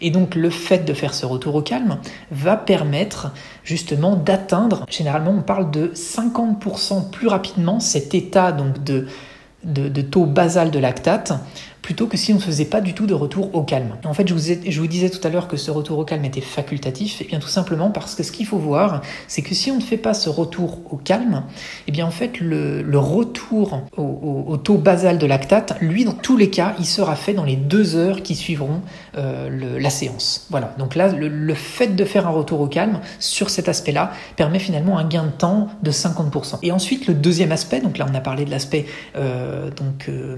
Et 0.00 0.10
donc 0.10 0.34
le 0.34 0.48
fait 0.48 0.86
de 0.86 0.94
faire 0.94 1.12
ce 1.12 1.26
retour 1.26 1.54
au 1.54 1.62
calme 1.62 1.98
va 2.30 2.56
permettre 2.56 3.32
justement 3.62 4.16
d'atteindre, 4.16 4.86
généralement 4.88 5.32
on 5.32 5.42
parle 5.42 5.70
de 5.70 5.88
50% 5.94 7.10
plus 7.10 7.28
rapidement 7.28 7.80
cet 7.80 8.14
état 8.14 8.52
de 8.52 10.00
taux 10.00 10.24
basal 10.24 10.70
de 10.70 10.78
lactate 10.78 11.34
plutôt 11.82 12.06
que 12.06 12.16
si 12.16 12.32
on 12.32 12.36
ne 12.36 12.40
faisait 12.40 12.64
pas 12.64 12.80
du 12.80 12.94
tout 12.94 13.06
de 13.06 13.14
retour 13.14 13.54
au 13.54 13.62
calme. 13.62 13.96
En 14.04 14.14
fait, 14.14 14.28
je 14.28 14.34
vous, 14.34 14.86
disais 14.86 15.10
tout 15.10 15.26
à 15.26 15.30
l'heure 15.30 15.48
que 15.48 15.56
ce 15.56 15.70
retour 15.70 15.98
au 15.98 16.04
calme 16.04 16.24
était 16.24 16.40
facultatif, 16.40 17.20
et 17.20 17.24
bien 17.24 17.38
tout 17.38 17.48
simplement 17.48 17.90
parce 17.90 18.14
que 18.14 18.22
ce 18.22 18.32
qu'il 18.32 18.46
faut 18.46 18.58
voir, 18.58 19.02
c'est 19.28 19.42
que 19.42 19.54
si 19.54 19.70
on 19.70 19.76
ne 19.76 19.82
fait 19.82 19.96
pas 19.96 20.14
ce 20.14 20.28
retour 20.28 20.80
au 20.90 20.96
calme, 20.96 21.44
et 21.86 21.92
bien 21.92 22.06
en 22.06 22.10
fait 22.10 22.40
le, 22.40 22.84
retour 22.98 23.82
au, 23.96 24.56
taux 24.58 24.76
basal 24.76 25.18
de 25.18 25.26
lactate, 25.26 25.76
lui 25.80 26.04
dans 26.04 26.12
tous 26.12 26.36
les 26.36 26.50
cas, 26.50 26.74
il 26.78 26.86
sera 26.86 27.16
fait 27.16 27.32
dans 27.32 27.44
les 27.44 27.56
deux 27.56 27.96
heures 27.96 28.22
qui 28.22 28.34
suivront 28.34 28.82
euh, 29.16 29.78
la 29.78 29.90
séance. 29.90 30.46
Voilà. 30.50 30.74
Donc 30.78 30.94
là, 30.94 31.08
le, 31.08 31.54
fait 31.54 31.96
de 31.96 32.04
faire 32.04 32.26
un 32.26 32.30
retour 32.30 32.60
au 32.60 32.66
calme 32.66 33.00
sur 33.18 33.50
cet 33.50 33.68
aspect-là 33.68 34.12
permet 34.36 34.58
finalement 34.58 34.98
un 34.98 35.06
gain 35.06 35.24
de 35.24 35.30
temps 35.30 35.68
de 35.82 35.90
50%. 35.90 36.58
Et 36.62 36.72
ensuite, 36.72 37.06
le 37.06 37.14
deuxième 37.14 37.52
aspect, 37.52 37.80
donc 37.80 37.98
là 37.98 38.06
on 38.10 38.14
a 38.14 38.20
parlé 38.20 38.44
de 38.44 38.50
l'aspect 38.50 38.86
euh, 39.16 39.70
donc 39.70 40.08
euh, 40.08 40.36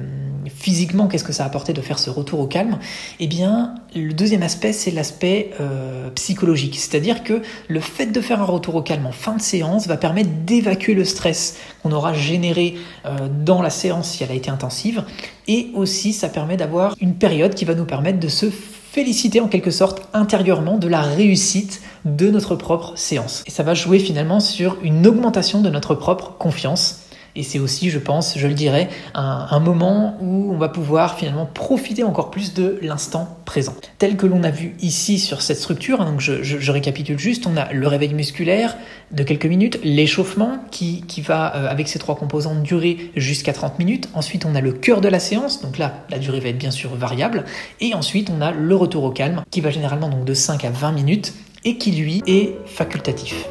physiquement, 0.49 1.07
qu'est-ce 1.09 1.25
que 1.25 1.32
ça 1.33 1.45
a 1.45 1.47
apporté 1.47 1.73
de 1.73 1.81
faire 1.81 1.99
ce 1.99 2.11
retour 2.11 2.41
au 2.41 2.47
calme 2.47 2.79
Eh 3.21 3.27
bien, 3.27 3.75
le 3.95 4.13
deuxième 4.13 4.43
aspect, 4.43 4.73
c'est 4.73 4.91
l'aspect 4.91 5.51
euh, 5.61 6.11
psychologique. 6.11 6.79
C'est-à-dire 6.79 7.25
que 7.25 7.43
le 7.69 7.81
fait 7.81 8.07
de 8.07 8.21
faire 8.21 8.41
un 8.41 8.47
retour 8.47 8.75
au 8.75 8.83
calme 8.83 9.07
en 9.07 9.13
fin 9.13 9.37
de 9.37 9.43
séance 9.43 9.87
va 9.87 9.97
permettre 9.97 10.31
d'évacuer 10.45 10.95
le 10.95 11.05
stress 11.05 11.57
qu'on 11.83 11.93
aura 11.93 12.13
généré 12.13 12.75
euh, 13.05 13.29
dans 13.45 13.63
la 13.63 13.71
séance 13.71 14.11
si 14.11 14.25
elle 14.25 14.31
a 14.31 14.35
été 14.35 14.51
intensive. 14.51 15.05
Et 15.49 15.71
aussi, 15.75 16.13
ça 16.13 16.29
permet 16.29 16.57
d'avoir 16.57 16.95
une 17.01 17.15
période 17.15 17.55
qui 17.55 17.65
va 17.65 17.75
nous 17.75 17.85
permettre 17.85 18.21
de 18.21 18.29
se 18.29 18.47
féliciter 18.93 19.41
en 19.41 19.49
quelque 19.49 19.71
sorte 19.71 20.03
intérieurement 20.13 20.77
de 20.77 20.87
la 20.87 21.01
réussite 21.01 21.81
de 22.05 22.31
notre 22.31 22.57
propre 22.57 22.93
séance. 22.97 23.43
Et 23.47 23.51
ça 23.51 23.63
va 23.63 23.73
jouer 23.73 23.99
finalement 23.99 24.39
sur 24.39 24.77
une 24.83 25.07
augmentation 25.07 25.63
de 25.63 25.71
notre 25.71 25.95
propre 25.95 26.35
confiance 26.39 27.02
et 27.35 27.43
c'est 27.43 27.59
aussi, 27.59 27.91
je 27.91 27.99
pense, 27.99 28.37
je 28.37 28.47
le 28.47 28.55
dirais, 28.55 28.89
un, 29.15 29.61
moment 29.61 30.17
où 30.21 30.53
on 30.53 30.59
va 30.59 30.69
pouvoir 30.69 31.17
finalement 31.17 31.47
profiter 31.47 32.03
encore 32.03 32.31
plus 32.31 32.53
de 32.53 32.79
l'instant 32.83 33.39
présent. 33.45 33.75
Tel 33.99 34.17
que 34.17 34.27
l'on 34.27 34.43
a 34.43 34.51
vu 34.51 34.75
ici 34.81 35.19
sur 35.19 35.41
cette 35.41 35.57
structure, 35.57 36.01
hein, 36.01 36.11
donc 36.11 36.21
je, 36.21 36.71
récapitule 36.71 37.19
juste, 37.19 37.47
on 37.47 37.57
a 37.57 37.73
le 37.73 37.87
réveil 37.87 38.13
musculaire 38.13 38.77
de 39.13 39.23
quelques 39.23 39.47
minutes, 39.47 39.79
l'échauffement 39.83 40.59
qui, 40.71 41.05
qui 41.07 41.23
va, 41.23 41.55
euh, 41.57 41.71
avec 41.71 41.89
ces 41.89 41.99
trois 41.99 42.17
composantes, 42.17 42.63
durer 42.63 43.11
jusqu'à 43.17 43.53
30 43.53 43.79
minutes. 43.79 44.09
Ensuite, 44.15 44.45
on 44.45 44.55
a 44.55 44.61
le 44.61 44.73
cœur 44.73 45.01
de 45.01 45.09
la 45.09 45.21
séance, 45.21 45.63
donc 45.63 45.79
là, 45.79 46.05
la 46.11 46.19
durée 46.19 46.41
va 46.41 46.49
être 46.49 46.59
bien 46.59 46.71
sûr 46.71 46.95
variable. 46.95 47.45
Et 47.81 47.95
ensuite, 47.95 48.31
on 48.31 48.41
a 48.43 48.51
le 48.51 48.77
retour 48.77 49.05
au 49.05 49.11
calme 49.11 49.43
qui 49.51 49.61
va 49.61 49.71
généralement 49.71 50.09
donc 50.09 50.25
de 50.25 50.35
5 50.35 50.65
à 50.65 50.71
20 50.71 50.93
minutes 50.93 51.35
et 51.65 51.79
qui 51.79 51.93
lui 51.93 52.23
est 52.27 52.57
facultatif. 52.67 53.47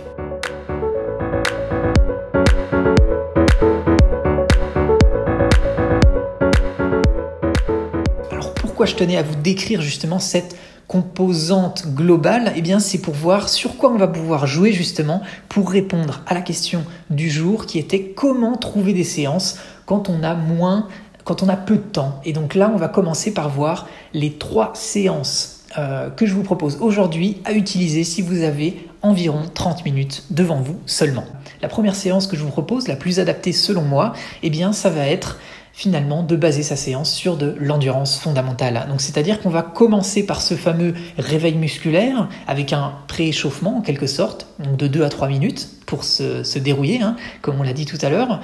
Je 8.86 8.96
tenais 8.96 9.18
à 9.18 9.24
vous 9.24 9.36
décrire 9.36 9.82
justement 9.82 10.20
cette 10.20 10.56
composante 10.88 11.88
globale 11.88 12.52
Eh 12.58 12.62
bien, 12.62 12.80
c'est 12.80 12.98
pour 12.98 13.14
voir 13.14 13.48
sur 13.48 13.78
quoi 13.78 13.92
on 13.92 13.98
va 13.98 14.10
pouvoir 14.10 14.46
jouer 14.46 14.74
justement 14.74 15.22
pour 15.48 15.72
répondre 15.72 16.22
à 16.28 16.34
la 16.34 16.42
question 16.42 16.84
du 17.10 17.30
jour 17.30 17.66
qui 17.66 17.80
était 17.80 18.08
comment 18.16 18.58
trouver 18.58 18.92
des 18.92 19.06
séances 19.06 19.58
quand 19.86 20.10
on 20.10 20.22
a 20.22 20.34
moins, 20.36 20.90
quand 21.24 21.44
on 21.44 21.50
a 21.50 21.56
peu 21.56 21.76
de 21.76 21.82
temps. 21.82 22.20
Et 22.26 22.34
donc 22.34 22.56
là, 22.56 22.70
on 22.74 22.78
va 22.78 22.90
commencer 22.90 23.34
par 23.34 23.50
voir 23.50 23.88
les 24.14 24.34
trois 24.34 24.72
séances 24.74 25.62
euh, 25.78 26.10
que 26.10 26.26
je 26.26 26.34
vous 26.34 26.44
propose 26.44 26.78
aujourd'hui 26.82 27.42
à 27.46 27.54
utiliser 27.54 28.04
si 28.04 28.22
vous 28.22 28.44
avez 28.44 28.90
environ 29.02 29.44
30 29.54 29.86
minutes 29.86 30.26
devant 30.30 30.60
vous 30.60 30.78
seulement. 30.86 31.24
La 31.62 31.70
première 31.70 31.96
séance 31.96 32.28
que 32.28 32.36
je 32.36 32.44
vous 32.44 32.50
propose, 32.50 32.90
la 32.90 32.98
plus 32.98 33.22
adaptée 33.22 33.54
selon 33.54 33.84
moi, 33.84 34.12
eh 34.44 34.50
bien 34.50 34.74
ça 34.74 34.90
va 34.90 35.08
être 35.08 35.40
finalement 35.74 36.24
de 36.24 36.36
baser 36.36 36.64
sa 36.64 36.76
séance 36.76 37.12
sur 37.14 37.38
de 37.38 37.56
l'endurance 37.60 38.20
fondamentale. 38.20 38.86
Donc 38.90 39.02
c'est-à-dire 39.02 39.42
qu'on 39.42 39.50
va 39.50 39.62
commencer 39.62 40.26
par 40.26 40.42
ce 40.42 40.56
fameux 40.56 40.94
réveil 41.18 41.56
musculaire 41.56 42.28
avec 42.48 42.74
un 42.74 42.94
prééchauffement 43.08 43.78
en 43.78 43.82
quelque 43.82 44.08
sorte, 44.08 44.48
de 44.60 44.88
2 44.88 45.04
à 45.04 45.10
3 45.10 45.28
minutes 45.28 45.70
pour 45.86 46.04
se, 46.04 46.60
dérouiller, 46.60 47.02
hein, 47.02 47.16
comme 47.42 47.60
on 47.60 47.64
l'a 47.64 47.74
dit 47.74 47.86
tout 47.86 47.98
à 48.02 48.10
l'heure. 48.10 48.42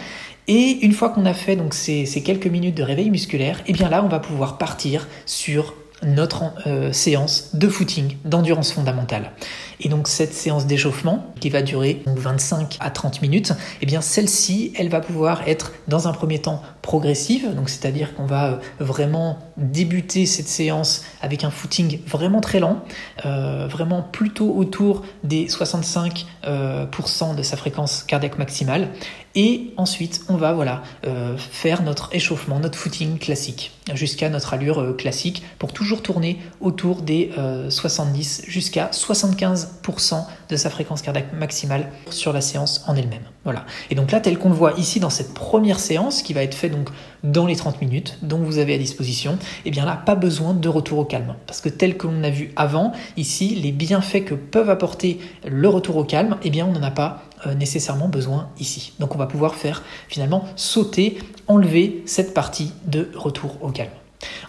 Et 0.47 0.79
une 0.81 0.93
fois 0.93 1.09
qu'on 1.09 1.25
a 1.25 1.33
fait 1.33 1.57
ces, 1.71 2.05
ces, 2.05 2.23
quelques 2.23 2.47
minutes 2.47 2.75
de 2.75 2.83
réveil 2.83 3.09
musculaire, 3.09 3.59
et 3.59 3.63
eh 3.67 3.73
bien 3.73 3.89
là 3.89 4.03
on 4.03 4.07
va 4.07 4.19
pouvoir 4.19 4.57
partir 4.57 5.07
sur 5.25 5.73
notre 6.03 6.53
euh, 6.67 6.91
séance 6.91 7.55
de 7.55 7.67
footing, 7.67 8.17
d'endurance 8.25 8.71
fondamentale. 8.71 9.31
Et 9.79 9.89
donc 9.89 10.07
cette 10.07 10.33
séance 10.33 10.65
d'échauffement, 10.65 11.33
qui 11.39 11.49
va 11.49 11.61
durer 11.61 12.01
25 12.05 12.77
à 12.79 12.89
30 12.89 13.21
minutes, 13.21 13.53
eh 13.81 13.85
bien 13.85 14.01
celle-ci, 14.01 14.73
elle 14.75 14.89
va 14.89 15.01
pouvoir 15.01 15.47
être 15.47 15.71
dans 15.87 16.07
un 16.07 16.13
premier 16.13 16.39
temps 16.39 16.61
progressive, 16.81 17.53
donc 17.55 17.69
c'est-à-dire 17.69 18.15
qu'on 18.15 18.25
va 18.25 18.47
euh, 18.47 18.57
vraiment 18.79 19.39
débuter 19.57 20.25
cette 20.25 20.47
séance 20.47 21.03
avec 21.21 21.43
un 21.43 21.51
footing 21.51 21.99
vraiment 22.05 22.41
très 22.41 22.59
lent, 22.59 22.83
euh, 23.25 23.67
vraiment 23.67 24.01
plutôt 24.01 24.53
autour 24.55 25.03
des 25.23 25.47
65% 25.47 27.35
de 27.35 27.43
sa 27.43 27.57
fréquence 27.57 28.03
cardiaque 28.03 28.37
maximale, 28.37 28.89
et 29.37 29.71
ensuite, 29.77 30.21
on 30.29 30.35
va 30.35 30.51
voilà 30.51 30.81
euh, 31.05 31.37
faire 31.37 31.83
notre 31.83 32.09
échauffement, 32.11 32.59
notre 32.59 32.75
footing 32.75 33.19
classique, 33.19 33.71
jusqu'à 33.93 34.29
notre 34.29 34.55
allure 34.55 34.79
euh, 34.79 34.93
classique, 34.93 35.43
pour 35.59 35.73
toujours 35.73 36.01
tourner 36.01 36.39
autour 36.59 37.03
des 37.03 37.29
70 37.69 38.41
euh, 38.47 38.49
jusqu'à 38.49 38.87
75% 38.87 40.25
de 40.49 40.55
sa 40.55 40.71
fréquence 40.71 41.03
cardiaque 41.03 41.33
maximale 41.33 41.91
sur 42.09 42.33
la 42.33 42.41
séance 42.41 42.83
en 42.87 42.95
elle-même. 42.95 43.21
Voilà. 43.43 43.63
Et 43.91 43.95
donc 43.95 44.11
là, 44.11 44.21
tel 44.21 44.39
qu'on 44.39 44.49
le 44.49 44.55
voit 44.55 44.73
ici 44.73 44.99
dans 44.99 45.11
cette 45.11 45.35
première 45.35 45.79
séance, 45.79 46.23
qui 46.23 46.33
va 46.33 46.41
être 46.41 46.55
faite 46.55 46.71
donc 46.71 46.89
dans 47.23 47.45
les 47.45 47.55
30 47.55 47.79
minutes 47.79 48.17
dont 48.23 48.39
vous 48.39 48.57
avez 48.57 48.73
à 48.73 48.79
disposition, 48.79 49.33
et 49.33 49.67
eh 49.67 49.71
bien 49.71 49.85
là, 49.85 50.01
pas 50.03 50.15
besoin 50.15 50.55
de 50.55 50.67
retour 50.67 50.97
au 50.97 51.05
calme. 51.05 51.35
Parce 51.45 51.61
que 51.61 51.69
tel 51.69 51.95
que 51.95 52.07
l'on 52.07 52.23
a 52.23 52.31
vu 52.31 52.53
avant, 52.55 52.91
ici, 53.17 53.49
les 53.49 53.71
bienfaits 53.71 54.25
que 54.25 54.33
peuvent 54.33 54.71
apporter 54.71 55.19
le 55.45 55.69
retour 55.69 55.97
au 55.97 56.03
calme, 56.03 56.37
eh 56.43 56.49
bien 56.49 56.65
on 56.65 56.71
n'en 56.71 56.81
a 56.81 56.91
pas 56.91 57.26
euh, 57.45 57.53
nécessairement 57.53 58.07
besoin 58.07 58.49
ici. 58.59 58.93
Donc 58.99 59.15
on 59.15 59.17
va 59.17 59.27
pouvoir 59.27 59.55
faire 59.55 59.83
finalement 60.07 60.45
sauter, 60.55 61.19
enlever 61.47 62.03
cette 62.05 62.33
partie 62.33 62.71
de 62.85 63.09
retour 63.15 63.57
au 63.61 63.69
calme. 63.69 63.91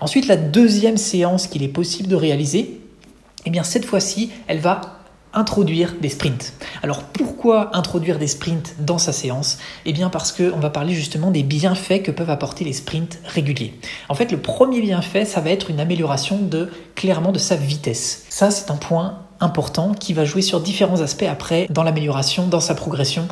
Ensuite, 0.00 0.26
la 0.26 0.36
deuxième 0.36 0.96
séance 0.96 1.46
qu'il 1.46 1.62
est 1.62 1.68
possible 1.68 2.08
de 2.08 2.16
réaliser, 2.16 2.80
eh 3.44 3.50
bien 3.50 3.62
cette 3.62 3.84
fois-ci, 3.84 4.30
elle 4.46 4.60
va 4.60 4.97
introduire 5.38 5.94
des 6.00 6.08
sprints. 6.08 6.52
Alors 6.82 7.04
pourquoi 7.04 7.76
introduire 7.76 8.18
des 8.18 8.26
sprints 8.26 8.74
dans 8.80 8.98
sa 8.98 9.12
séance? 9.12 9.58
Eh 9.86 9.92
bien 9.92 10.10
parce 10.10 10.32
qu'on 10.32 10.58
va 10.58 10.68
parler 10.68 10.94
justement 10.94 11.30
des 11.30 11.44
bienfaits 11.44 12.02
que 12.02 12.10
peuvent 12.10 12.30
apporter 12.30 12.64
les 12.64 12.72
sprints 12.72 13.20
réguliers. 13.24 13.78
En 14.08 14.14
fait, 14.14 14.32
le 14.32 14.38
premier 14.38 14.80
bienfait, 14.80 15.24
ça 15.24 15.40
va 15.40 15.50
être 15.50 15.70
une 15.70 15.80
amélioration 15.80 16.38
de 16.38 16.70
clairement 16.96 17.32
de 17.32 17.38
sa 17.38 17.54
vitesse. 17.54 18.26
Ça, 18.28 18.50
c'est 18.50 18.70
un 18.70 18.76
point 18.76 19.20
important 19.40 19.94
qui 19.94 20.12
va 20.12 20.24
jouer 20.24 20.42
sur 20.42 20.60
différents 20.60 21.00
aspects 21.00 21.22
après 21.22 21.68
dans 21.70 21.84
l'amélioration, 21.84 22.48
dans 22.48 22.60
sa 22.60 22.74
progression 22.74 23.28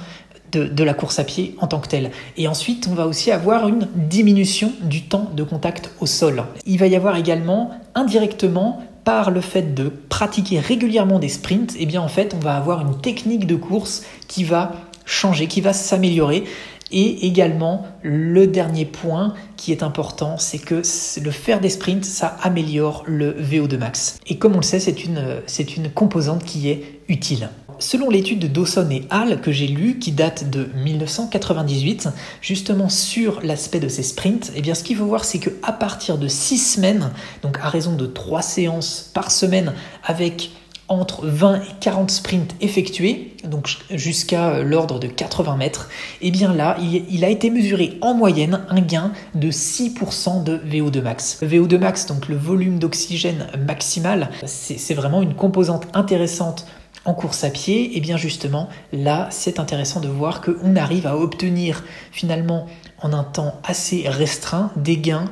de, 0.52 0.84
la 0.84 0.94
course 0.94 1.18
à 1.18 1.24
pied 1.24 1.56
en 1.60 1.66
tant 1.66 1.80
que 1.80 1.88
telle. 1.88 2.12
Et 2.36 2.48
ensuite, 2.48 2.88
on 2.90 2.94
va 2.94 3.06
aussi 3.06 3.30
avoir 3.30 3.68
une 3.68 3.88
diminution 3.94 4.72
du 4.82 5.02
temps 5.02 5.30
de 5.34 5.42
contact 5.42 5.92
au 6.00 6.06
sol. 6.06 6.44
Il 6.64 6.78
va 6.78 6.86
y 6.86 6.96
avoir 6.96 7.16
également 7.16 7.72
indirectement 7.94 8.82
par 9.06 9.30
le 9.30 9.40
fait 9.40 9.72
de 9.72 9.88
pratiquer 9.88 10.58
régulièrement 10.58 11.20
des 11.20 11.28
sprints, 11.28 11.76
eh 11.78 11.86
bien 11.86 12.02
en 12.02 12.08
fait, 12.08 12.34
on 12.34 12.40
va 12.40 12.56
avoir 12.56 12.80
une 12.80 13.00
technique 13.00 13.46
de 13.46 13.54
course 13.54 14.02
qui 14.26 14.42
va 14.42 14.72
changer, 15.04 15.46
qui 15.46 15.60
va 15.60 15.72
s'améliorer. 15.72 16.42
Et 16.90 17.24
également, 17.26 17.86
le 18.02 18.48
dernier 18.48 18.84
point 18.84 19.34
qui 19.56 19.70
est 19.70 19.84
important, 19.84 20.38
c'est 20.38 20.58
que 20.58 20.82
le 21.22 21.30
faire 21.30 21.60
des 21.60 21.70
sprints, 21.70 22.04
ça 22.04 22.36
améliore 22.42 23.04
le 23.06 23.32
VO2 23.32 23.78
max. 23.78 24.18
Et 24.26 24.38
comme 24.38 24.54
on 24.54 24.58
le 24.58 24.62
sait, 24.62 24.80
c'est 24.80 25.76
une 25.76 25.90
composante 25.94 26.42
qui 26.44 26.68
est 26.68 27.00
utile. 27.08 27.48
Selon 27.78 28.08
l'étude 28.08 28.38
de 28.38 28.46
Dawson 28.46 28.88
et 28.90 29.06
Hall 29.10 29.40
que 29.40 29.52
j'ai 29.52 29.66
lue, 29.66 29.98
qui 29.98 30.12
date 30.12 30.48
de 30.48 30.68
1998, 30.76 32.08
justement 32.40 32.88
sur 32.88 33.40
l'aspect 33.42 33.80
de 33.80 33.88
ces 33.88 34.02
sprints, 34.02 34.50
eh 34.56 34.62
bien 34.62 34.74
ce 34.74 34.82
qu'il 34.82 34.96
faut 34.96 35.04
voir, 35.04 35.24
c'est 35.24 35.38
qu'à 35.38 35.72
partir 35.72 36.16
de 36.16 36.26
6 36.26 36.58
semaines, 36.58 37.10
donc 37.42 37.58
à 37.60 37.68
raison 37.68 37.94
de 37.94 38.06
3 38.06 38.40
séances 38.40 39.10
par 39.12 39.30
semaine 39.30 39.74
avec 40.04 40.50
entre 40.88 41.26
20 41.26 41.56
et 41.56 41.60
40 41.80 42.10
sprints 42.10 42.54
effectués, 42.60 43.34
donc 43.44 43.76
jusqu'à 43.90 44.62
l'ordre 44.62 45.00
de 45.00 45.08
80 45.08 45.56
mètres, 45.56 45.88
eh 46.22 46.30
bien 46.30 46.54
là, 46.54 46.76
il, 46.80 47.24
a 47.24 47.28
été 47.28 47.50
mesuré 47.50 47.98
en 48.00 48.14
moyenne 48.14 48.60
un 48.68 48.80
gain 48.80 49.12
de 49.34 49.50
6% 49.50 50.44
de 50.44 50.58
VO2 50.58 51.02
max. 51.02 51.42
VO2 51.42 51.78
max, 51.78 52.06
donc 52.06 52.28
le 52.28 52.36
volume 52.36 52.78
d'oxygène 52.78 53.48
maximal, 53.66 54.30
c'est 54.44 54.94
vraiment 54.94 55.22
une 55.22 55.34
composante 55.34 55.86
intéressante 55.92 56.66
en 57.06 57.14
course 57.14 57.44
à 57.44 57.50
pied, 57.50 57.84
et 57.84 57.92
eh 57.98 58.00
bien 58.00 58.16
justement, 58.16 58.68
là, 58.92 59.28
c'est 59.30 59.60
intéressant 59.60 60.00
de 60.00 60.08
voir 60.08 60.40
qu'on 60.40 60.76
arrive 60.76 61.06
à 61.06 61.16
obtenir 61.16 61.84
finalement 62.10 62.66
en 63.00 63.12
un 63.12 63.24
temps 63.24 63.54
assez 63.64 64.08
restreint 64.08 64.70
des 64.76 64.98
gains 64.98 65.26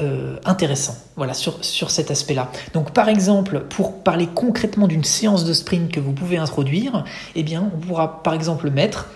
euh, 0.00 0.36
intéressant 0.44 0.96
voilà, 1.16 1.34
sur, 1.34 1.90
cet 1.90 2.10
aspect-là. 2.10 2.50
Donc 2.72 2.92
par 2.92 3.08
exemple, 3.08 3.60
pour 3.68 4.02
parler 4.02 4.28
concrètement 4.34 4.86
d'une 4.86 5.04
séance 5.04 5.44
de 5.44 5.52
sprint 5.52 5.92
que 5.92 6.00
vous 6.00 6.12
pouvez 6.12 6.38
introduire, 6.38 7.04
eh 7.34 7.42
bien, 7.42 7.70
on 7.74 7.78
pourra 7.78 8.22
par 8.22 8.34
exemple 8.34 8.70
mettre 8.70 9.08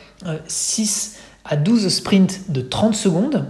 6 0.46 1.16
euh, 1.16 1.52
à 1.52 1.56
12 1.56 1.88
sprints 1.88 2.50
de 2.50 2.60
30 2.60 2.94
secondes. 2.94 3.46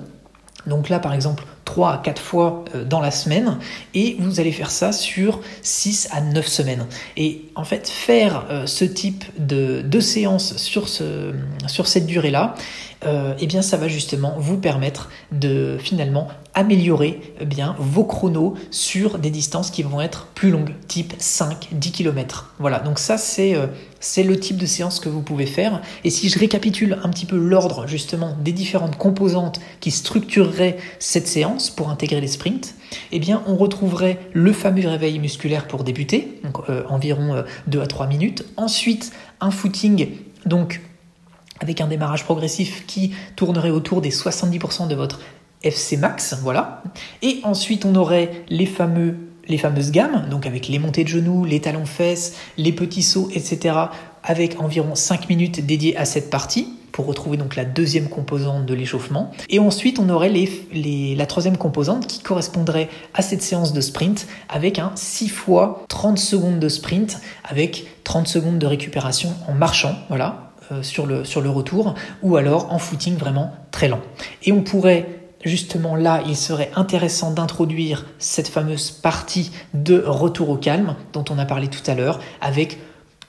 Donc 0.66 0.88
là, 0.88 1.00
par 1.00 1.12
exemple, 1.12 1.44
3 1.64 1.92
à 1.92 1.98
4 1.98 2.20
fois 2.20 2.64
euh, 2.74 2.84
dans 2.84 3.00
la 3.00 3.10
semaine 3.10 3.58
et 3.94 4.16
vous 4.18 4.40
allez 4.40 4.52
faire 4.52 4.70
ça 4.70 4.92
sur 4.92 5.40
6 5.62 6.08
à 6.12 6.20
9 6.20 6.46
semaines. 6.46 6.86
Et 7.16 7.42
en 7.54 7.64
fait, 7.64 7.88
faire 7.88 8.46
ce 8.66 8.84
type 8.84 9.24
de, 9.38 10.00
séance 10.00 10.56
sur, 10.56 10.88
ce, 10.88 11.32
sur 11.66 11.86
cette 11.86 12.06
durée-là, 12.06 12.54
euh, 13.06 13.34
eh 13.38 13.46
bien 13.46 13.62
ça 13.62 13.76
va 13.76 13.88
justement 13.88 14.34
vous 14.38 14.56
permettre 14.56 15.10
de 15.32 15.76
finalement 15.78 16.28
améliorer 16.54 17.20
eh 17.40 17.44
bien 17.44 17.74
vos 17.78 18.04
chronos 18.04 18.54
sur 18.70 19.18
des 19.18 19.30
distances 19.30 19.70
qui 19.70 19.82
vont 19.82 20.00
être 20.00 20.26
plus 20.34 20.50
longues, 20.50 20.72
type 20.88 21.14
5, 21.18 21.68
10 21.72 21.92
km. 21.92 22.54
Voilà, 22.58 22.78
donc 22.78 22.98
ça 22.98 23.18
c'est 23.18 23.54
euh, 23.54 23.66
c'est 24.00 24.22
le 24.22 24.38
type 24.38 24.56
de 24.58 24.66
séance 24.66 25.00
que 25.00 25.08
vous 25.08 25.22
pouvez 25.22 25.46
faire. 25.46 25.80
Et 26.04 26.10
si 26.10 26.28
je 26.28 26.38
récapitule 26.38 26.98
un 27.02 27.08
petit 27.08 27.26
peu 27.26 27.36
l'ordre 27.36 27.86
justement 27.86 28.36
des 28.40 28.52
différentes 28.52 28.96
composantes 28.96 29.60
qui 29.80 29.90
structureraient 29.90 30.76
cette 30.98 31.26
séance 31.26 31.70
pour 31.70 31.90
intégrer 31.90 32.20
les 32.20 32.28
sprints, 32.28 32.74
eh 33.12 33.18
bien 33.18 33.42
on 33.46 33.56
retrouverait 33.56 34.18
le 34.32 34.52
fameux 34.52 34.86
réveil 34.86 35.18
musculaire 35.18 35.66
pour 35.66 35.84
débuter, 35.84 36.40
donc 36.44 36.58
euh, 36.68 36.84
environ 36.88 37.44
2 37.66 37.80
à 37.80 37.86
3 37.86 38.06
minutes. 38.06 38.44
Ensuite, 38.56 39.12
un 39.40 39.50
footing, 39.50 40.08
donc 40.46 40.80
avec 41.60 41.80
un 41.80 41.86
démarrage 41.86 42.24
progressif 42.24 42.84
qui 42.86 43.12
tournerait 43.36 43.70
autour 43.70 44.00
des 44.00 44.10
70% 44.10 44.88
de 44.88 44.94
votre 44.94 45.20
FC 45.62 45.96
max, 45.96 46.36
voilà. 46.42 46.82
Et 47.22 47.40
ensuite, 47.42 47.84
on 47.84 47.94
aurait 47.94 48.44
les 48.48 48.66
fameux 48.66 49.16
les 49.46 49.58
fameuses 49.58 49.90
gammes, 49.90 50.26
donc 50.30 50.46
avec 50.46 50.68
les 50.68 50.78
montées 50.78 51.04
de 51.04 51.08
genoux, 51.08 51.44
les 51.44 51.60
talons 51.60 51.84
fesses, 51.84 52.34
les 52.56 52.72
petits 52.72 53.02
sauts, 53.02 53.28
etc., 53.34 53.76
avec 54.22 54.58
environ 54.58 54.94
5 54.94 55.28
minutes 55.28 55.66
dédiées 55.66 55.96
à 55.98 56.06
cette 56.06 56.30
partie, 56.30 56.78
pour 56.92 57.06
retrouver 57.06 57.36
donc 57.36 57.56
la 57.56 57.64
deuxième 57.64 58.08
composante 58.08 58.64
de 58.64 58.72
l'échauffement. 58.72 59.32
Et 59.50 59.58
ensuite, 59.58 59.98
on 59.98 60.08
aurait 60.08 60.32
la 60.72 61.26
troisième 61.26 61.58
composante 61.58 62.06
qui 62.06 62.20
correspondrait 62.20 62.88
à 63.12 63.20
cette 63.20 63.42
séance 63.42 63.72
de 63.72 63.80
sprint, 63.80 64.28
avec 64.48 64.78
un 64.78 64.92
6 64.94 65.28
fois 65.28 65.84
30 65.88 66.18
secondes 66.18 66.58
de 66.58 66.68
sprint, 66.68 67.20
avec 67.44 67.86
30 68.04 68.26
secondes 68.26 68.58
de 68.58 68.66
récupération 68.66 69.34
en 69.48 69.52
marchant, 69.52 69.94
voilà, 70.08 70.52
sur, 70.82 71.06
le, 71.06 71.24
sur 71.24 71.40
le 71.40 71.50
retour, 71.50 71.94
ou 72.22 72.36
alors 72.36 72.72
en 72.72 72.78
footing 72.78 73.16
vraiment 73.16 73.52
très 73.70 73.88
lent. 73.88 74.00
Et 74.44 74.52
on 74.52 74.62
pourrait 74.62 75.06
justement 75.44 75.96
là, 75.96 76.22
il 76.26 76.36
serait 76.36 76.70
intéressant 76.74 77.30
d'introduire 77.30 78.06
cette 78.18 78.48
fameuse 78.48 78.90
partie 78.90 79.52
de 79.74 80.02
retour 80.06 80.48
au 80.50 80.56
calme 80.56 80.96
dont 81.12 81.24
on 81.30 81.38
a 81.38 81.44
parlé 81.44 81.68
tout 81.68 81.88
à 81.90 81.94
l'heure, 81.94 82.20
avec 82.40 82.78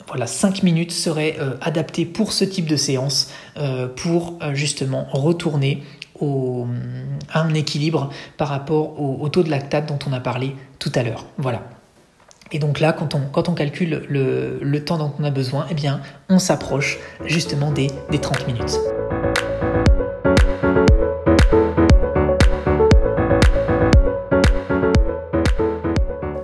voilà, 0.08 0.27
5 0.27 0.63
minutes 0.63 0.92
seraient 0.92 1.36
euh, 1.39 1.58
adaptées 1.62 2.06
pour 2.06 2.32
ce 2.32 2.46
type 2.46 2.68
de 2.68 2.75
séance, 2.75 3.32
euh, 3.58 3.88
pour 3.88 4.39
justement 4.54 5.08
retourner 5.12 5.84
à 6.22 7.42
un 7.42 7.54
équilibre 7.54 8.10
par 8.38 8.48
rapport 8.48 9.01
au, 9.01 9.18
au 9.20 9.30
taux 9.30 9.44
de 9.44 9.50
lactate 9.50 9.88
dont 9.88 10.00
on 10.08 10.13
a 10.13 10.22
parlé 10.22 10.56
tout 10.80 10.92
à 10.96 11.04
l'heure. 11.04 11.25
Voilà. 11.38 11.63
Et 12.52 12.60
donc 12.60 12.80
là, 12.80 12.94
quand 12.94 13.16
on, 13.16 13.54
calcule 13.54 14.04
le, 14.08 14.84
temps 14.84 14.98
dont 14.98 15.12
on 15.20 15.24
a 15.24 15.32
besoin, 15.32 15.66
eh 15.72 15.74
bien, 15.74 16.02
on 16.30 16.38
s'approche 16.38 17.00
justement 17.25 17.72
des, 17.72 17.88
des 18.12 18.20
30 18.20 18.48
minutes. 18.48 18.80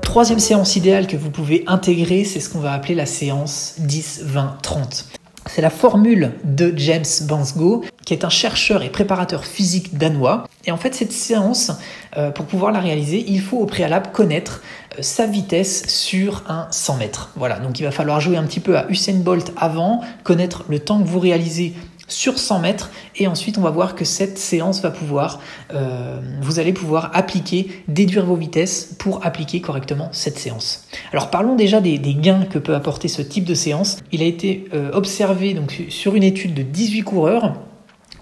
Troisième 0.01 0.39
séance 0.39 0.75
idéale 0.75 1.07
que 1.07 1.15
vous 1.15 1.29
pouvez 1.29 1.63
intégrer, 1.67 2.23
c'est 2.25 2.39
ce 2.39 2.49
qu'on 2.49 2.59
va 2.59 2.73
appeler 2.73 2.95
la 2.95 3.05
séance 3.05 3.75
10-20-30. 3.81 5.05
C'est 5.47 5.61
la 5.61 5.69
formule 5.69 6.33
de 6.43 6.73
James 6.77 7.05
Bansgo, 7.23 7.83
qui 8.05 8.13
est 8.13 8.25
un 8.25 8.29
chercheur 8.29 8.83
et 8.83 8.89
préparateur 8.89 9.45
physique 9.45 9.97
danois. 9.97 10.47
Et 10.65 10.71
en 10.71 10.77
fait, 10.77 10.93
cette 10.93 11.11
séance, 11.11 11.71
euh, 12.17 12.31
pour 12.31 12.45
pouvoir 12.45 12.71
la 12.71 12.79
réaliser, 12.79 13.23
il 13.27 13.41
faut 13.41 13.57
au 13.57 13.65
préalable 13.65 14.11
connaître 14.11 14.61
sa 14.99 15.25
vitesse 15.25 15.87
sur 15.87 16.43
un 16.47 16.67
100 16.71 16.97
mètres. 16.97 17.31
Voilà, 17.35 17.59
donc 17.59 17.79
il 17.79 17.83
va 17.83 17.91
falloir 17.91 18.19
jouer 18.19 18.37
un 18.37 18.43
petit 18.43 18.59
peu 18.59 18.77
à 18.77 18.89
Usain 18.89 19.19
Bolt 19.19 19.53
avant, 19.57 20.01
connaître 20.23 20.65
le 20.69 20.79
temps 20.79 21.01
que 21.01 21.07
vous 21.07 21.19
réalisez 21.19 21.73
sur 22.11 22.37
100 22.37 22.59
mètres 22.59 22.91
et 23.15 23.27
ensuite 23.27 23.57
on 23.57 23.61
va 23.61 23.69
voir 23.69 23.95
que 23.95 24.05
cette 24.05 24.37
séance 24.37 24.81
va 24.81 24.91
pouvoir, 24.91 25.39
euh, 25.73 26.19
vous 26.41 26.59
allez 26.59 26.73
pouvoir 26.73 27.09
appliquer, 27.13 27.71
déduire 27.87 28.25
vos 28.25 28.35
vitesses 28.35 28.95
pour 28.99 29.25
appliquer 29.25 29.61
correctement 29.61 30.09
cette 30.11 30.37
séance. 30.37 30.87
Alors 31.13 31.29
parlons 31.29 31.55
déjà 31.55 31.79
des, 31.79 31.97
gains 31.97 32.45
que 32.45 32.59
peut 32.59 32.75
apporter 32.75 33.07
ce 33.07 33.21
type 33.21 33.45
de 33.45 33.53
séance. 33.53 33.97
Il 34.11 34.21
a 34.21 34.25
été 34.25 34.65
euh, 34.73 34.91
observé 34.93 35.53
donc 35.53 35.83
sur 35.89 36.15
une 36.15 36.23
étude 36.23 36.53
de 36.53 36.61
18 36.61 37.03
coureurs 37.03 37.53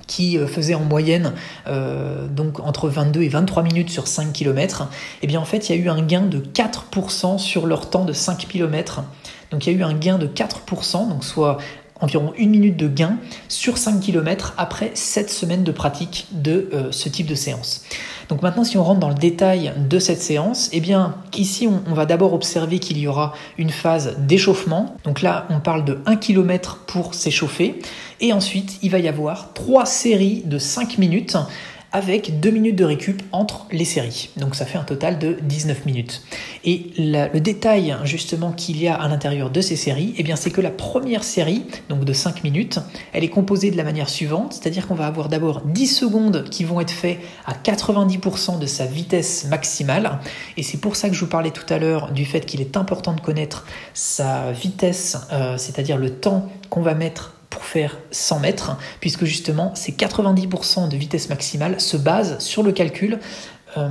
qui 0.09 0.37
euh, 0.37 0.47
faisaient 0.47 0.75
en 0.75 0.83
moyenne 0.83 1.33
donc 2.31 2.59
entre 2.59 2.89
22 2.89 3.21
et 3.21 3.29
23 3.29 3.63
minutes 3.63 3.89
sur 3.89 4.07
5 4.07 4.33
km, 4.33 4.89
et 5.21 5.27
bien 5.27 5.39
en 5.39 5.45
fait 5.45 5.69
il 5.69 5.75
y 5.75 5.79
a 5.79 5.81
eu 5.81 5.89
un 5.89 6.01
gain 6.01 6.23
de 6.23 6.39
4% 6.39 7.37
sur 7.37 7.67
leur 7.67 7.89
temps 7.89 8.05
de 8.05 8.13
5 8.13 8.47
km. 8.47 9.03
Donc 9.51 9.65
il 9.65 9.73
y 9.73 9.75
a 9.75 9.79
eu 9.79 9.83
un 9.83 9.93
gain 9.93 10.17
de 10.17 10.27
4%, 10.27 11.09
donc 11.09 11.23
soit 11.23 11.57
environ 12.01 12.33
une 12.37 12.49
minute 12.49 12.77
de 12.77 12.87
gain 12.87 13.17
sur 13.47 13.77
5 13.77 13.99
km 13.99 14.53
après 14.57 14.91
7 14.93 15.29
semaines 15.29 15.63
de 15.63 15.71
pratique 15.71 16.27
de 16.31 16.69
euh, 16.73 16.91
ce 16.91 17.09
type 17.09 17.27
de 17.27 17.35
séance. 17.35 17.83
Donc 18.29 18.41
maintenant, 18.41 18.63
si 18.63 18.77
on 18.77 18.83
rentre 18.83 18.99
dans 18.99 19.09
le 19.09 19.15
détail 19.15 19.73
de 19.77 19.99
cette 19.99 20.21
séance, 20.21 20.69
eh 20.71 20.81
bien, 20.81 21.15
ici, 21.35 21.67
on, 21.67 21.81
on 21.89 21.93
va 21.93 22.05
d'abord 22.05 22.33
observer 22.33 22.79
qu'il 22.79 22.97
y 22.99 23.07
aura 23.07 23.33
une 23.57 23.71
phase 23.71 24.15
d'échauffement. 24.19 24.95
Donc 25.03 25.21
là, 25.21 25.47
on 25.49 25.59
parle 25.59 25.83
de 25.83 25.99
1 26.05 26.15
km 26.17 26.77
pour 26.85 27.15
s'échauffer. 27.15 27.79
Et 28.21 28.33
ensuite, 28.33 28.79
il 28.81 28.91
va 28.91 28.99
y 28.99 29.07
avoir 29.07 29.53
3 29.53 29.85
séries 29.85 30.43
de 30.45 30.57
5 30.57 30.97
minutes 30.97 31.37
avec 31.91 32.39
2 32.39 32.51
minutes 32.51 32.75
de 32.75 32.83
récup 32.83 33.21
entre 33.31 33.65
les 33.71 33.85
séries. 33.85 34.29
Donc 34.37 34.55
ça 34.55 34.65
fait 34.65 34.77
un 34.77 34.83
total 34.83 35.17
de 35.17 35.37
19 35.41 35.85
minutes. 35.85 36.21
Et 36.63 36.91
le 36.97 37.39
détail 37.39 37.95
justement 38.03 38.51
qu'il 38.51 38.79
y 38.81 38.87
a 38.87 38.95
à 38.95 39.07
l'intérieur 39.07 39.49
de 39.49 39.61
ces 39.61 39.75
séries, 39.75 40.13
eh 40.17 40.23
bien 40.23 40.35
c'est 40.35 40.51
que 40.51 40.61
la 40.61 40.69
première 40.69 41.23
série, 41.23 41.65
donc 41.89 42.05
de 42.05 42.13
5 42.13 42.43
minutes, 42.43 42.79
elle 43.13 43.23
est 43.23 43.29
composée 43.29 43.71
de 43.71 43.77
la 43.77 43.83
manière 43.83 44.09
suivante, 44.09 44.53
c'est-à-dire 44.53 44.87
qu'on 44.87 44.95
va 44.95 45.07
avoir 45.07 45.29
d'abord 45.29 45.61
10 45.61 45.87
secondes 45.87 46.43
qui 46.49 46.63
vont 46.63 46.79
être 46.79 46.91
faites 46.91 47.19
à 47.45 47.53
90% 47.53 48.59
de 48.59 48.65
sa 48.65 48.85
vitesse 48.85 49.45
maximale. 49.45 50.19
Et 50.57 50.63
c'est 50.63 50.77
pour 50.77 50.95
ça 50.95 51.09
que 51.09 51.15
je 51.15 51.21
vous 51.21 51.31
parlais 51.31 51.51
tout 51.51 51.73
à 51.73 51.79
l'heure 51.79 52.11
du 52.11 52.25
fait 52.25 52.45
qu'il 52.45 52.61
est 52.61 52.77
important 52.77 53.13
de 53.13 53.21
connaître 53.21 53.65
sa 53.93 54.51
vitesse, 54.51 55.17
euh, 55.31 55.57
c'est-à-dire 55.57 55.97
le 55.97 56.11
temps 56.11 56.49
qu'on 56.69 56.81
va 56.81 56.93
mettre 56.93 57.33
pour 57.49 57.63
faire 57.63 57.97
100 58.11 58.39
mètres, 58.39 58.77
puisque 58.99 59.25
justement 59.25 59.73
ces 59.75 59.91
90% 59.91 60.89
de 60.89 60.97
vitesse 60.97 61.29
maximale 61.29 61.81
se 61.81 61.97
basent 61.97 62.39
sur 62.39 62.63
le 62.63 62.71
calcul 62.71 63.19
euh, 63.77 63.89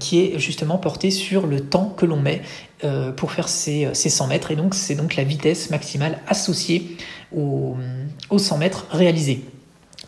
qui 0.00 0.20
est 0.20 0.38
justement 0.38 0.78
porté 0.78 1.10
sur 1.10 1.46
le 1.46 1.60
temps 1.60 1.94
que 1.96 2.06
l'on 2.06 2.20
met 2.20 2.42
euh, 2.84 3.12
pour 3.12 3.32
faire 3.32 3.48
ces, 3.48 3.88
ces, 3.92 4.08
100 4.08 4.28
mètres, 4.28 4.50
et 4.50 4.56
donc 4.56 4.74
c'est 4.74 4.94
donc 4.94 5.16
la 5.16 5.24
vitesse 5.24 5.70
maximale 5.70 6.18
associée 6.26 6.96
aux, 7.36 7.76
aux 8.30 8.38
100 8.38 8.58
mètres 8.58 8.86
réalisés. 8.90 9.44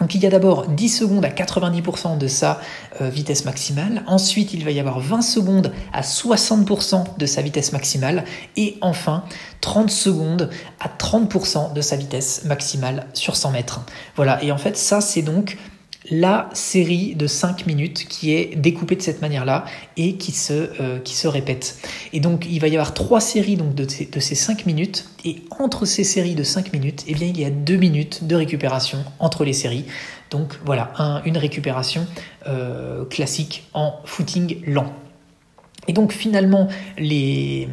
Donc 0.00 0.14
il 0.14 0.22
y 0.22 0.26
a 0.26 0.30
d'abord 0.30 0.66
10 0.66 0.88
secondes 0.88 1.24
à 1.24 1.28
90% 1.28 2.16
de 2.16 2.26
sa 2.26 2.60
euh, 3.00 3.10
vitesse 3.10 3.44
maximale, 3.44 4.02
ensuite 4.06 4.54
il 4.54 4.64
va 4.64 4.70
y 4.70 4.80
avoir 4.80 4.98
20 4.98 5.20
secondes 5.20 5.72
à 5.92 6.00
60% 6.00 7.18
de 7.18 7.26
sa 7.26 7.42
vitesse 7.42 7.72
maximale, 7.72 8.24
et 8.56 8.78
enfin 8.80 9.24
30 9.60 9.90
secondes 9.90 10.50
à 10.80 10.88
30% 10.88 11.74
de 11.74 11.80
sa 11.82 11.96
vitesse 11.96 12.44
maximale 12.44 13.06
sur 13.12 13.36
100 13.36 13.50
mètres. 13.50 13.80
Voilà, 14.16 14.42
et 14.42 14.52
en 14.52 14.58
fait 14.58 14.76
ça 14.76 15.00
c'est 15.02 15.22
donc 15.22 15.58
la 16.10 16.48
série 16.54 17.14
de 17.14 17.26
5 17.26 17.66
minutes 17.66 18.06
qui 18.08 18.32
est 18.32 18.56
découpée 18.56 18.96
de 18.96 19.02
cette 19.02 19.20
manière-là 19.20 19.64
et 19.96 20.14
qui 20.14 20.32
se, 20.32 20.70
euh, 20.80 20.98
qui 20.98 21.14
se 21.14 21.28
répète. 21.28 21.78
Et 22.12 22.20
donc 22.20 22.46
il 22.48 22.60
va 22.60 22.68
y 22.68 22.72
avoir 22.76 22.94
trois 22.94 23.20
séries 23.20 23.56
donc, 23.56 23.74
de, 23.74 23.88
ces, 23.88 24.06
de 24.06 24.20
ces 24.20 24.34
5 24.34 24.66
minutes 24.66 25.08
et 25.24 25.42
entre 25.58 25.84
ces 25.84 26.04
séries 26.04 26.34
de 26.34 26.42
5 26.42 26.72
minutes, 26.72 27.04
eh 27.06 27.14
bien, 27.14 27.28
il 27.28 27.38
y 27.38 27.44
a 27.44 27.50
2 27.50 27.76
minutes 27.76 28.24
de 28.24 28.34
récupération 28.34 29.04
entre 29.18 29.44
les 29.44 29.52
séries. 29.52 29.84
Donc 30.30 30.58
voilà, 30.64 30.92
une 31.24 31.36
récupération 31.36 32.06
euh, 32.46 33.04
classique 33.04 33.68
en 33.74 33.96
footing 34.04 34.62
lent. 34.64 34.92
Et 35.88 35.92
donc 35.92 36.12
finalement, 36.12 36.68
les, 36.98 37.68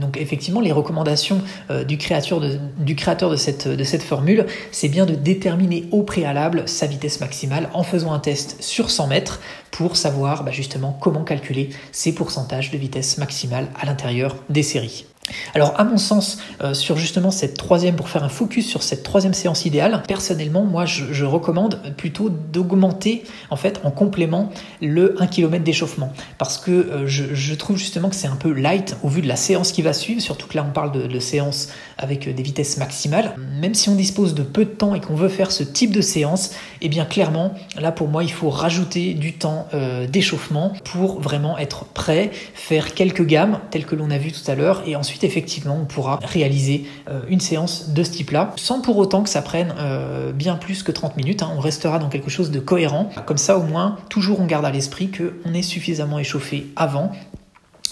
donc 0.00 0.16
effectivement, 0.16 0.60
les 0.60 0.72
recommandations 0.72 1.40
euh, 1.70 1.84
du, 1.84 1.98
créateur 1.98 2.40
de, 2.40 3.36
cette, 3.36 4.02
formule, 4.02 4.46
c'est 4.70 4.88
bien 4.88 5.06
de 5.06 5.14
déterminer 5.14 5.84
au 5.90 6.02
préalable 6.02 6.64
sa 6.66 6.86
vitesse 6.86 7.20
maximale 7.20 7.68
en 7.74 7.82
faisant 7.82 8.12
un 8.12 8.18
test 8.18 8.62
sur 8.62 8.90
100 8.90 9.06
mètres 9.08 9.40
pour 9.70 9.96
savoir 9.96 10.44
bah, 10.44 10.52
justement 10.52 10.96
comment 11.00 11.24
calculer 11.24 11.70
ses 11.92 12.14
pourcentages 12.14 12.70
de 12.70 12.78
vitesse 12.78 13.18
maximale 13.18 13.68
à 13.80 13.86
l'intérieur 13.86 14.36
des 14.48 14.62
séries. 14.62 15.06
Alors 15.54 15.74
à 15.78 15.84
mon 15.84 15.96
sens, 15.96 16.38
euh, 16.62 16.74
sur 16.74 16.96
justement 16.96 17.30
cette 17.30 17.56
troisième, 17.56 17.96
pour 17.96 18.08
faire 18.08 18.24
un 18.24 18.28
focus 18.28 18.68
sur 18.68 18.82
cette 18.82 19.02
troisième 19.02 19.32
séance 19.32 19.64
idéale, 19.64 20.02
personnellement, 20.06 20.64
moi 20.64 20.84
je, 20.84 21.24
recommande 21.24 21.80
plutôt 21.96 22.28
d'augmenter 22.28 23.24
en 23.50 23.56
fait 23.56 23.80
en 23.84 23.90
complément 23.90 24.50
le 24.82 25.20
1 25.22 25.26
km 25.26 25.64
d'échauffement. 25.64 26.12
Parce 26.36 26.58
que 26.58 26.70
euh, 26.70 27.06
je, 27.06 27.54
trouve 27.54 27.78
justement 27.78 28.10
que 28.10 28.16
c'est 28.16 28.28
un 28.28 28.36
peu 28.36 28.52
light 28.52 28.96
au 29.02 29.08
vu 29.08 29.22
de 29.22 29.28
la 29.28 29.36
séance 29.36 29.72
qui 29.72 29.80
va 29.80 29.94
suivre, 29.94 30.20
surtout 30.20 30.46
que 30.46 30.56
là 30.56 30.66
on 30.68 30.72
parle 30.72 30.92
de, 30.92 31.06
de 31.06 31.20
séance 31.20 31.68
avec 31.98 32.28
euh, 32.28 32.32
des 32.32 32.42
vitesses 32.42 32.76
maximales. 32.76 33.34
Même 33.60 33.74
si 33.74 33.88
on 33.88 33.94
dispose 33.94 34.34
de 34.34 34.42
peu 34.42 34.64
de 34.64 34.70
temps 34.70 34.94
et 34.94 35.00
qu'on 35.00 35.14
veut 35.14 35.28
faire 35.28 35.50
ce 35.50 35.62
type 35.62 35.92
de 35.92 36.00
séance, 36.00 36.50
eh 36.80 36.88
bien 36.88 37.04
clairement, 37.04 37.54
là 37.78 37.92
pour 37.92 38.08
moi 38.08 38.22
il 38.24 38.32
faut 38.32 38.50
rajouter 38.50 39.14
du 39.14 39.34
temps 39.34 39.68
d'échauffement 40.08 40.72
pour 40.84 41.20
vraiment 41.20 41.58
être 41.58 41.84
prêt, 41.86 42.30
faire 42.54 42.94
quelques 42.94 43.24
gammes 43.24 43.58
telles 43.70 43.86
que 43.86 43.94
l'on 43.94 44.10
a 44.10 44.18
vu 44.18 44.32
tout 44.32 44.50
à 44.50 44.54
l'heure 44.54 44.82
et 44.86 44.96
ensuite 44.96 45.24
effectivement, 45.24 45.78
on 45.80 45.84
pourra 45.84 46.18
réaliser 46.22 46.84
euh, 47.08 47.20
une 47.28 47.40
séance 47.40 47.90
de 47.90 48.02
ce 48.02 48.10
type-là, 48.10 48.52
sans 48.56 48.80
pour 48.80 48.96
autant 48.98 49.22
que 49.22 49.28
ça 49.28 49.42
prenne 49.42 49.74
euh, 49.78 50.32
bien 50.32 50.56
plus 50.56 50.82
que 50.82 50.92
30 50.92 51.16
minutes. 51.16 51.42
Hein. 51.42 51.50
On 51.56 51.60
restera 51.60 51.98
dans 51.98 52.08
quelque 52.08 52.30
chose 52.30 52.50
de 52.50 52.60
cohérent. 52.60 53.10
Comme 53.26 53.38
ça, 53.38 53.58
au 53.58 53.62
moins, 53.62 53.96
toujours 54.08 54.40
on 54.40 54.46
garde 54.46 54.64
à 54.64 54.70
l'esprit 54.70 55.10
qu'on 55.10 55.54
est 55.54 55.62
suffisamment 55.62 56.18
échauffé 56.18 56.66
avant 56.76 57.12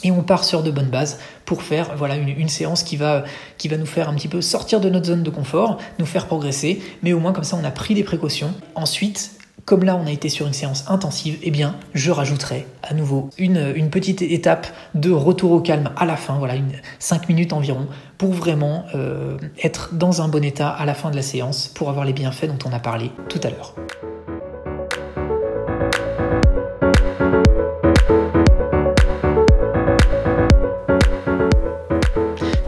et 0.05 0.11
on 0.11 0.22
part 0.22 0.44
sur 0.44 0.62
de 0.62 0.70
bonnes 0.70 0.90
bases 0.90 1.18
pour 1.44 1.62
faire 1.62 1.96
voilà 1.96 2.16
une, 2.16 2.48
séance 2.48 2.83
qui 2.83 2.96
va, 2.96 3.24
nous 3.70 3.87
faire 3.87 4.09
un 4.09 4.14
petit 4.14 4.28
peu 4.28 4.40
sortir 4.40 4.81
de 4.81 4.88
notre 4.88 5.07
zone 5.07 5.22
de 5.22 5.31
confort, 5.31 5.78
nous 5.98 6.07
faire 6.07 6.26
progresser, 6.26 6.83
mais 7.02 7.12
au 7.12 7.20
moins 7.20 7.33
comme 7.33 7.44
ça 7.44 7.59
on 7.61 7.64
a 7.64 7.70
pris 7.70 7.94
des 7.94 8.05
précautions. 8.05 8.52
Ensuite, 8.74 9.33
comme 9.64 9.85
là 9.85 9.96
on 9.96 10.07
a 10.07 10.11
été 10.11 10.28
sur 10.28 10.46
une 10.46 10.52
séance 10.52 10.85
intensive, 10.88 11.38
eh 11.42 11.50
bien 11.50 11.76
je 11.94 12.11
rajouterai 12.11 12.66
à 12.83 12.94
nouveau 12.94 13.31
une, 13.38 13.72
une 13.76 13.90
petite 13.90 14.22
étape 14.22 14.66
de 14.94 15.11
retour 15.11 15.52
au 15.52 15.61
calme 15.61 15.90
à 15.96 16.05
la 16.05 16.16
fin, 16.16 16.38
voilà, 16.38 16.57
une, 16.57 16.72
5 16.98 17.28
minutes 17.28 17.52
environ, 17.52 17.87
pour 18.18 18.33
vraiment 18.33 18.85
euh, 18.94 19.37
être 19.62 19.94
dans 19.94 20.22
un 20.22 20.28
bon 20.28 20.44
état 20.44 20.68
à 20.68 20.85
la 20.85 20.94
fin 20.94 21.11
de 21.11 21.16
la 21.16 21.22
séance, 21.22 21.68
pour 21.68 21.90
avoir 21.90 22.05
les 22.05 22.12
bienfaits 22.12 22.46
dont 22.46 22.68
on 22.68 22.72
a 22.72 22.81
parlé 22.81 23.11
tout 23.28 23.40
à 23.42 23.50
l'heure. 23.50 23.74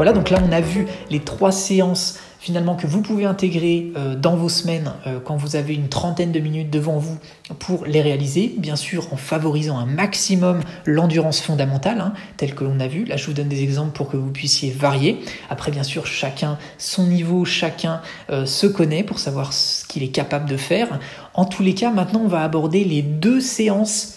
Voilà, 0.04 0.18
donc 0.18 0.28
là 0.28 0.38
on 0.46 0.52
a 0.52 0.60
vu 0.60 0.86
les 1.08 1.20
trois 1.20 1.50
séances 1.50 2.18
finalement 2.38 2.74
que 2.74 2.86
vous 2.86 3.00
pouvez 3.00 3.24
intégrer 3.24 3.90
euh, 3.96 4.14
dans 4.14 4.36
vos 4.36 4.50
semaines 4.50 4.92
euh, 5.06 5.18
quand 5.18 5.34
vous 5.34 5.56
avez 5.56 5.72
une 5.72 5.88
trentaine 5.88 6.30
de 6.30 6.40
minutes 6.40 6.68
devant 6.68 6.98
vous 6.98 7.16
pour 7.58 7.86
les 7.86 8.02
réaliser, 8.02 8.52
bien 8.58 8.76
sûr 8.76 9.10
en 9.14 9.16
favorisant 9.16 9.78
un 9.78 9.86
maximum 9.86 10.60
l'endurance 10.84 11.40
fondamentale, 11.40 12.02
hein, 12.02 12.12
telle 12.36 12.54
que 12.54 12.64
l'on 12.64 12.80
a 12.80 12.86
vu. 12.86 13.06
Là 13.06 13.16
je 13.16 13.24
vous 13.24 13.32
donne 13.32 13.48
des 13.48 13.62
exemples 13.62 13.96
pour 13.96 14.10
que 14.10 14.18
vous 14.18 14.30
puissiez 14.30 14.70
varier. 14.72 15.20
Après 15.48 15.70
bien 15.70 15.84
sûr 15.84 16.06
chacun 16.06 16.58
son 16.76 17.06
niveau, 17.06 17.46
chacun 17.46 18.02
euh, 18.28 18.44
se 18.44 18.66
connaît 18.66 19.04
pour 19.04 19.18
savoir 19.18 19.54
ce 19.54 19.86
qu'il 19.86 20.02
est 20.02 20.08
capable 20.08 20.50
de 20.50 20.58
faire. 20.58 21.00
En 21.32 21.46
tous 21.46 21.62
les 21.62 21.72
cas, 21.72 21.90
maintenant 21.90 22.20
on 22.22 22.28
va 22.28 22.42
aborder 22.42 22.84
les 22.84 23.00
deux 23.00 23.40
séances 23.40 24.10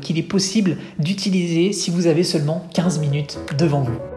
qu'il 0.00 0.18
est 0.18 0.22
possible 0.22 0.78
d'utiliser 0.98 1.72
si 1.72 1.90
vous 1.90 2.06
avez 2.06 2.24
seulement 2.24 2.66
15 2.72 2.98
minutes 2.98 3.38
devant 3.58 3.82
vous. 3.82 4.13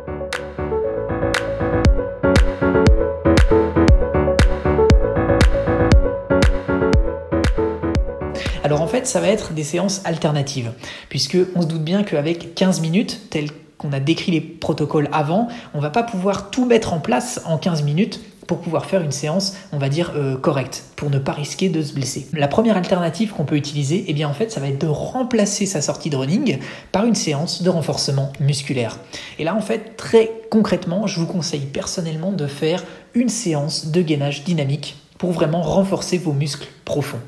Ça 9.05 9.19
va 9.19 9.27
être 9.27 9.53
des 9.53 9.63
séances 9.63 10.01
alternatives, 10.05 10.71
puisque 11.09 11.37
on 11.55 11.61
se 11.61 11.67
doute 11.67 11.83
bien 11.83 12.03
qu'avec 12.03 12.55
15 12.55 12.81
minutes, 12.81 13.29
tel 13.29 13.49
qu'on 13.77 13.93
a 13.93 13.99
décrit 13.99 14.31
les 14.31 14.41
protocoles 14.41 15.09
avant, 15.11 15.47
on 15.73 15.79
va 15.79 15.89
pas 15.89 16.03
pouvoir 16.03 16.49
tout 16.49 16.65
mettre 16.65 16.93
en 16.93 16.99
place 16.99 17.41
en 17.45 17.57
15 17.57 17.83
minutes 17.83 18.19
pour 18.47 18.59
pouvoir 18.59 18.85
faire 18.85 19.01
une 19.01 19.11
séance, 19.11 19.55
on 19.73 19.77
va 19.77 19.89
dire, 19.89 20.13
euh, 20.15 20.37
correcte, 20.37 20.85
pour 20.95 21.09
ne 21.09 21.19
pas 21.19 21.33
risquer 21.33 21.69
de 21.69 21.81
se 21.81 21.93
blesser. 21.93 22.27
La 22.33 22.47
première 22.47 22.77
alternative 22.77 23.33
qu'on 23.33 23.43
peut 23.43 23.57
utiliser, 23.57 24.05
eh 24.07 24.13
bien 24.13 24.27
en 24.29 24.33
fait, 24.33 24.51
ça 24.51 24.61
va 24.61 24.69
être 24.69 24.79
de 24.79 24.87
remplacer 24.87 25.65
sa 25.65 25.81
sortie 25.81 26.09
de 26.09 26.15
running 26.15 26.57
par 26.91 27.05
une 27.05 27.15
séance 27.15 27.61
de 27.61 27.69
renforcement 27.69 28.31
musculaire. 28.39 28.99
Et 29.37 29.43
là, 29.43 29.53
en 29.53 29.61
fait, 29.61 29.97
très 29.97 30.31
concrètement, 30.49 31.07
je 31.07 31.19
vous 31.19 31.27
conseille 31.27 31.65
personnellement 31.65 32.31
de 32.31 32.47
faire 32.47 32.83
une 33.13 33.29
séance 33.29 33.87
de 33.87 34.01
gainage 34.01 34.45
dynamique 34.45 34.95
pour 35.17 35.31
vraiment 35.31 35.61
renforcer 35.61 36.17
vos 36.17 36.33
muscles 36.33 36.67
profonds. 36.85 37.19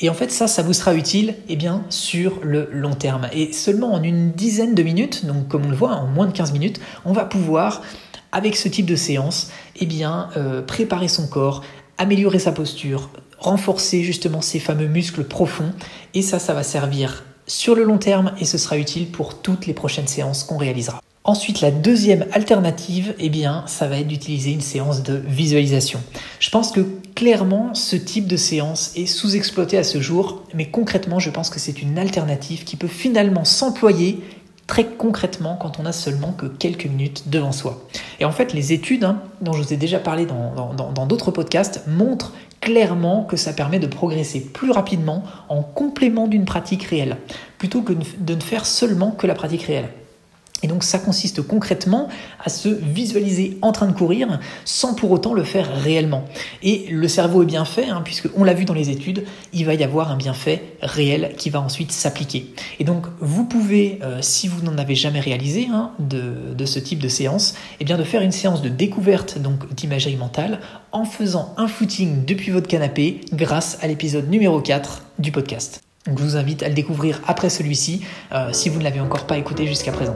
Et 0.00 0.08
en 0.08 0.14
fait, 0.14 0.30
ça, 0.30 0.46
ça 0.46 0.62
vous 0.62 0.72
sera 0.72 0.94
utile 0.94 1.34
eh 1.48 1.56
bien, 1.56 1.82
sur 1.88 2.40
le 2.42 2.68
long 2.72 2.94
terme. 2.94 3.28
Et 3.32 3.52
seulement 3.52 3.92
en 3.92 4.02
une 4.02 4.32
dizaine 4.32 4.74
de 4.74 4.82
minutes, 4.82 5.26
donc 5.26 5.48
comme 5.48 5.66
on 5.66 5.70
le 5.70 5.76
voit, 5.76 5.92
en 5.92 6.06
moins 6.06 6.26
de 6.26 6.32
15 6.32 6.52
minutes, 6.52 6.80
on 7.04 7.12
va 7.12 7.24
pouvoir, 7.24 7.82
avec 8.30 8.56
ce 8.56 8.68
type 8.68 8.86
de 8.86 8.96
séance, 8.96 9.50
eh 9.76 9.86
bien, 9.86 10.28
euh, 10.36 10.62
préparer 10.62 11.08
son 11.08 11.26
corps, 11.26 11.62
améliorer 11.96 12.38
sa 12.38 12.52
posture, 12.52 13.10
renforcer 13.38 14.02
justement 14.02 14.40
ces 14.40 14.60
fameux 14.60 14.86
muscles 14.86 15.24
profonds. 15.24 15.72
Et 16.14 16.22
ça, 16.22 16.38
ça 16.38 16.54
va 16.54 16.62
servir 16.62 17.24
sur 17.48 17.74
le 17.74 17.82
long 17.82 17.98
terme 17.98 18.32
et 18.38 18.44
ce 18.44 18.58
sera 18.58 18.78
utile 18.78 19.10
pour 19.10 19.40
toutes 19.40 19.66
les 19.66 19.74
prochaines 19.74 20.06
séances 20.06 20.44
qu'on 20.44 20.58
réalisera. 20.58 21.00
Ensuite, 21.28 21.60
la 21.60 21.70
deuxième 21.70 22.24
alternative, 22.32 23.14
eh 23.18 23.30
ça 23.66 23.86
va 23.86 23.98
être 23.98 24.06
d'utiliser 24.06 24.50
une 24.50 24.62
séance 24.62 25.02
de 25.02 25.20
visualisation. 25.28 26.00
Je 26.40 26.48
pense 26.48 26.72
que 26.72 26.80
clairement, 27.14 27.74
ce 27.74 27.96
type 27.96 28.26
de 28.26 28.38
séance 28.38 28.92
est 28.96 29.04
sous-exploité 29.04 29.76
à 29.76 29.84
ce 29.84 30.00
jour, 30.00 30.42
mais 30.54 30.70
concrètement, 30.70 31.18
je 31.18 31.28
pense 31.28 31.50
que 31.50 31.60
c'est 31.60 31.82
une 31.82 31.98
alternative 31.98 32.64
qui 32.64 32.76
peut 32.76 32.88
finalement 32.88 33.44
s'employer 33.44 34.22
très 34.66 34.86
concrètement 34.86 35.58
quand 35.60 35.78
on 35.78 35.84
a 35.84 35.92
seulement 35.92 36.32
que 36.32 36.46
quelques 36.46 36.86
minutes 36.86 37.24
devant 37.28 37.52
soi. 37.52 37.86
Et 38.20 38.24
en 38.24 38.32
fait, 38.32 38.54
les 38.54 38.72
études, 38.72 39.04
hein, 39.04 39.20
dont 39.42 39.52
je 39.52 39.60
vous 39.60 39.74
ai 39.74 39.76
déjà 39.76 39.98
parlé 39.98 40.24
dans 40.24 41.06
d'autres 41.06 41.30
podcasts, 41.30 41.82
montrent 41.86 42.32
clairement 42.62 43.24
que 43.24 43.36
ça 43.36 43.52
permet 43.52 43.80
de 43.80 43.86
progresser 43.86 44.40
plus 44.40 44.70
rapidement 44.70 45.24
en 45.50 45.62
complément 45.62 46.26
d'une 46.26 46.46
pratique 46.46 46.84
réelle, 46.84 47.18
plutôt 47.58 47.82
que 47.82 47.92
de 47.92 48.34
ne 48.34 48.40
faire 48.40 48.64
seulement 48.64 49.10
que 49.10 49.26
la 49.26 49.34
pratique 49.34 49.64
réelle. 49.64 49.90
Et 50.62 50.66
donc 50.66 50.82
ça 50.82 50.98
consiste 50.98 51.42
concrètement 51.42 52.08
à 52.42 52.48
se 52.48 52.68
visualiser 52.68 53.58
en 53.62 53.72
train 53.72 53.86
de 53.86 53.92
courir 53.92 54.40
sans 54.64 54.94
pour 54.94 55.10
autant 55.10 55.34
le 55.34 55.44
faire 55.44 55.68
réellement. 55.82 56.24
Et 56.62 56.86
le 56.90 57.08
cerveau 57.08 57.42
est 57.42 57.46
bien 57.46 57.64
fait, 57.64 57.88
hein, 57.88 58.02
puisque 58.04 58.28
on 58.36 58.44
l'a 58.44 58.54
vu 58.54 58.64
dans 58.64 58.74
les 58.74 58.90
études, 58.90 59.24
il 59.52 59.64
va 59.64 59.74
y 59.74 59.84
avoir 59.84 60.10
un 60.10 60.16
bienfait 60.16 60.76
réel 60.82 61.34
qui 61.36 61.50
va 61.50 61.60
ensuite 61.60 61.92
s'appliquer. 61.92 62.52
Et 62.80 62.84
donc 62.84 63.06
vous 63.20 63.44
pouvez, 63.44 64.00
euh, 64.02 64.18
si 64.20 64.48
vous 64.48 64.62
n'en 64.62 64.78
avez 64.78 64.94
jamais 64.94 65.20
réalisé 65.20 65.68
hein, 65.72 65.92
de, 65.98 66.64
ce 66.64 66.78
type 66.78 66.98
de 66.98 67.08
séance, 67.08 67.54
eh 67.80 67.84
bien 67.84 67.96
de 67.96 68.04
faire 68.04 68.22
une 68.22 68.32
séance 68.32 68.62
de 68.62 68.68
découverte 68.68 69.38
donc 69.38 69.72
d'imagerie 69.74 70.16
mentale 70.16 70.60
en 70.92 71.04
faisant 71.04 71.54
un 71.56 71.68
footing 71.68 72.24
depuis 72.24 72.50
votre 72.50 72.68
canapé 72.68 73.20
grâce 73.32 73.78
à 73.80 73.86
l'épisode 73.86 74.28
numéro 74.28 74.60
4 74.60 75.04
du 75.18 75.32
podcast. 75.32 75.87
Je 76.06 76.12
vous 76.22 76.36
invite 76.36 76.62
à 76.62 76.68
le 76.68 76.74
découvrir 76.74 77.20
après 77.26 77.50
celui-ci 77.50 78.02
euh, 78.32 78.50
si 78.52 78.68
vous 78.68 78.78
ne 78.78 78.84
l'avez 78.84 79.00
encore 79.00 79.26
pas 79.26 79.36
écouté 79.36 79.66
jusqu'à 79.66 79.92
présent. 79.92 80.14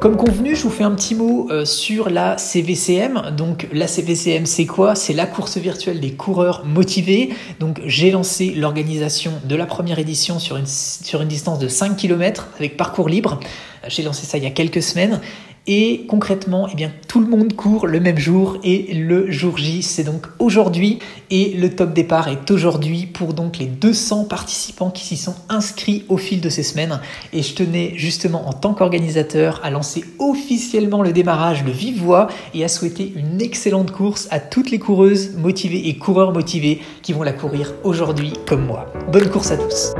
Comme 0.00 0.18
convenu, 0.18 0.54
je 0.54 0.64
vous 0.64 0.70
fais 0.70 0.84
un 0.84 0.90
petit 0.90 1.14
mot 1.14 1.48
euh, 1.50 1.64
sur 1.64 2.10
la 2.10 2.36
CVCM. 2.36 3.30
Donc 3.34 3.68
la 3.72 3.86
CVCM, 3.86 4.44
c'est 4.44 4.66
quoi? 4.66 4.94
C'est 4.96 5.14
la 5.14 5.24
course 5.24 5.56
virtuelle 5.56 5.98
des 5.98 6.12
coureurs 6.12 6.66
motivés. 6.66 7.30
Donc 7.58 7.80
j'ai 7.86 8.10
lancé 8.10 8.50
l'organisation 8.50 9.32
de 9.44 9.56
la 9.56 9.64
première 9.64 9.98
édition 9.98 10.38
sur 10.38 10.58
une, 10.58 10.66
sur 10.66 11.22
une 11.22 11.28
distance 11.28 11.58
de 11.58 11.68
5 11.68 11.96
km 11.96 12.48
avec 12.58 12.76
parcours 12.76 13.08
libre. 13.08 13.40
J'ai 13.88 14.02
lancé 14.02 14.26
ça 14.26 14.36
il 14.36 14.44
y 14.44 14.46
a 14.46 14.50
quelques 14.50 14.82
semaines 14.82 15.20
et 15.66 16.04
concrètement, 16.08 16.68
eh 16.68 16.88
tout 17.08 17.20
le 17.20 17.26
monde 17.26 17.54
court 17.54 17.86
le 17.86 17.98
même 17.98 18.18
jour 18.18 18.58
et 18.64 18.92
le 18.92 19.30
jour 19.30 19.56
J, 19.56 19.82
c'est 19.82 20.04
donc 20.04 20.26
aujourd'hui. 20.38 20.98
Et 21.30 21.54
le 21.54 21.74
top 21.74 21.94
départ 21.94 22.28
est 22.28 22.50
aujourd'hui 22.50 23.06
pour 23.06 23.32
donc 23.32 23.58
les 23.58 23.66
200 23.66 24.24
participants 24.24 24.90
qui 24.90 25.04
s'y 25.04 25.16
sont 25.16 25.34
inscrits 25.48 26.04
au 26.08 26.18
fil 26.18 26.42
de 26.42 26.50
ces 26.50 26.62
semaines. 26.62 27.00
Et 27.32 27.42
je 27.42 27.54
tenais 27.54 27.92
justement 27.96 28.46
en 28.46 28.52
tant 28.52 28.74
qu'organisateur 28.74 29.60
à 29.64 29.70
lancer 29.70 30.04
officiellement 30.18 31.02
le 31.02 31.12
démarrage 31.12 31.64
de 31.64 31.70
vive 31.70 32.02
voix 32.02 32.28
et 32.52 32.62
à 32.62 32.68
souhaiter 32.68 33.14
une 33.16 33.40
excellente 33.40 33.90
course 33.90 34.28
à 34.30 34.40
toutes 34.40 34.70
les 34.70 34.78
coureuses 34.78 35.34
motivées 35.36 35.88
et 35.88 35.96
coureurs 35.96 36.32
motivés 36.32 36.80
qui 37.02 37.14
vont 37.14 37.22
la 37.22 37.32
courir 37.32 37.72
aujourd'hui 37.84 38.34
comme 38.46 38.66
moi. 38.66 38.86
Bonne 39.10 39.30
course 39.30 39.50
à 39.50 39.56
tous! 39.56 39.94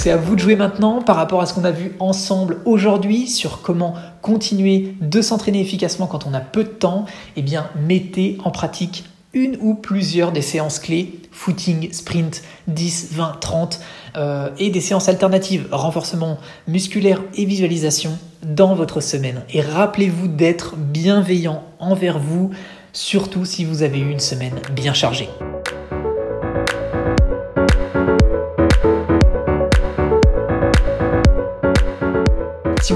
C'est 0.00 0.10
à 0.10 0.16
vous 0.16 0.34
de 0.34 0.40
jouer 0.40 0.56
maintenant 0.56 1.02
par 1.02 1.16
rapport 1.16 1.42
à 1.42 1.46
ce 1.46 1.52
qu'on 1.52 1.64
a 1.64 1.70
vu 1.70 1.94
ensemble 2.00 2.60
aujourd'hui 2.64 3.28
sur 3.28 3.60
comment 3.60 3.92
continuer 4.22 4.94
de 5.02 5.20
s'entraîner 5.20 5.60
efficacement 5.60 6.06
quand 6.06 6.26
on 6.26 6.32
a 6.32 6.40
peu 6.40 6.64
de 6.64 6.70
temps. 6.70 7.04
Eh 7.36 7.42
bien, 7.42 7.68
mettez 7.86 8.38
en 8.42 8.50
pratique 8.50 9.04
une 9.34 9.58
ou 9.60 9.74
plusieurs 9.74 10.32
des 10.32 10.40
séances 10.40 10.78
clés, 10.78 11.20
footing, 11.32 11.92
sprint, 11.92 12.42
10, 12.68 13.08
20, 13.12 13.40
30, 13.40 13.80
et 14.58 14.70
des 14.70 14.80
séances 14.80 15.10
alternatives, 15.10 15.68
renforcement 15.70 16.38
musculaire 16.66 17.20
et 17.34 17.44
visualisation 17.44 18.18
dans 18.42 18.74
votre 18.74 19.02
semaine. 19.02 19.42
Et 19.52 19.60
rappelez-vous 19.60 20.28
d'être 20.28 20.76
bienveillant 20.76 21.62
envers 21.78 22.18
vous, 22.18 22.50
surtout 22.94 23.44
si 23.44 23.66
vous 23.66 23.82
avez 23.82 23.98
eu 23.98 24.10
une 24.10 24.18
semaine 24.18 24.60
bien 24.74 24.94
chargée. 24.94 25.28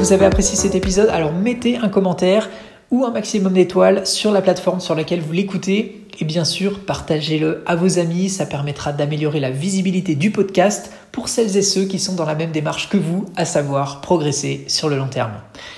Vous 0.05 0.13
avez 0.13 0.27
apprécié 0.27 0.55
cet 0.55 0.75
épisode, 0.75 1.09
alors 1.09 1.33
mettez 1.33 1.79
un 1.79 1.89
commentaire 1.89 2.51
ou 2.91 3.07
un 3.07 3.11
maximum 3.11 3.55
d'étoiles 3.55 4.07
sur 4.07 4.33
la 4.33 4.43
plateforme 4.43 4.79
sur 4.79 4.95
laquelle 4.95 5.23
vous 5.23 5.33
l'écoutez. 5.33 6.04
Et 6.21 6.25
bien 6.25 6.45
sûr, 6.45 6.81
partagez-le 6.81 7.63
à 7.67 7.77
vos 7.77 7.99
amis, 7.99 8.29
ça 8.29 8.47
permettra 8.47 8.93
d'améliorer 8.93 9.41
la 9.41 9.51
visibilité 9.51 10.15
du 10.15 10.31
podcast 10.31 10.93
pour 11.15 11.29
celles 11.29 11.57
et 11.57 11.63
ceux 11.63 11.85
qui 11.85 12.01
sont 12.01 12.15
dans 12.15 12.25
la 12.25 12.35
même 12.35 12.51
démarche 12.51 12.89
que 12.89 12.97
vous, 12.97 13.27
à 13.37 13.45
savoir 13.45 14.01
progresser 14.01 14.65
sur 14.67 14.89
le 14.89 14.97
long 14.97 15.07
terme. 15.07 15.31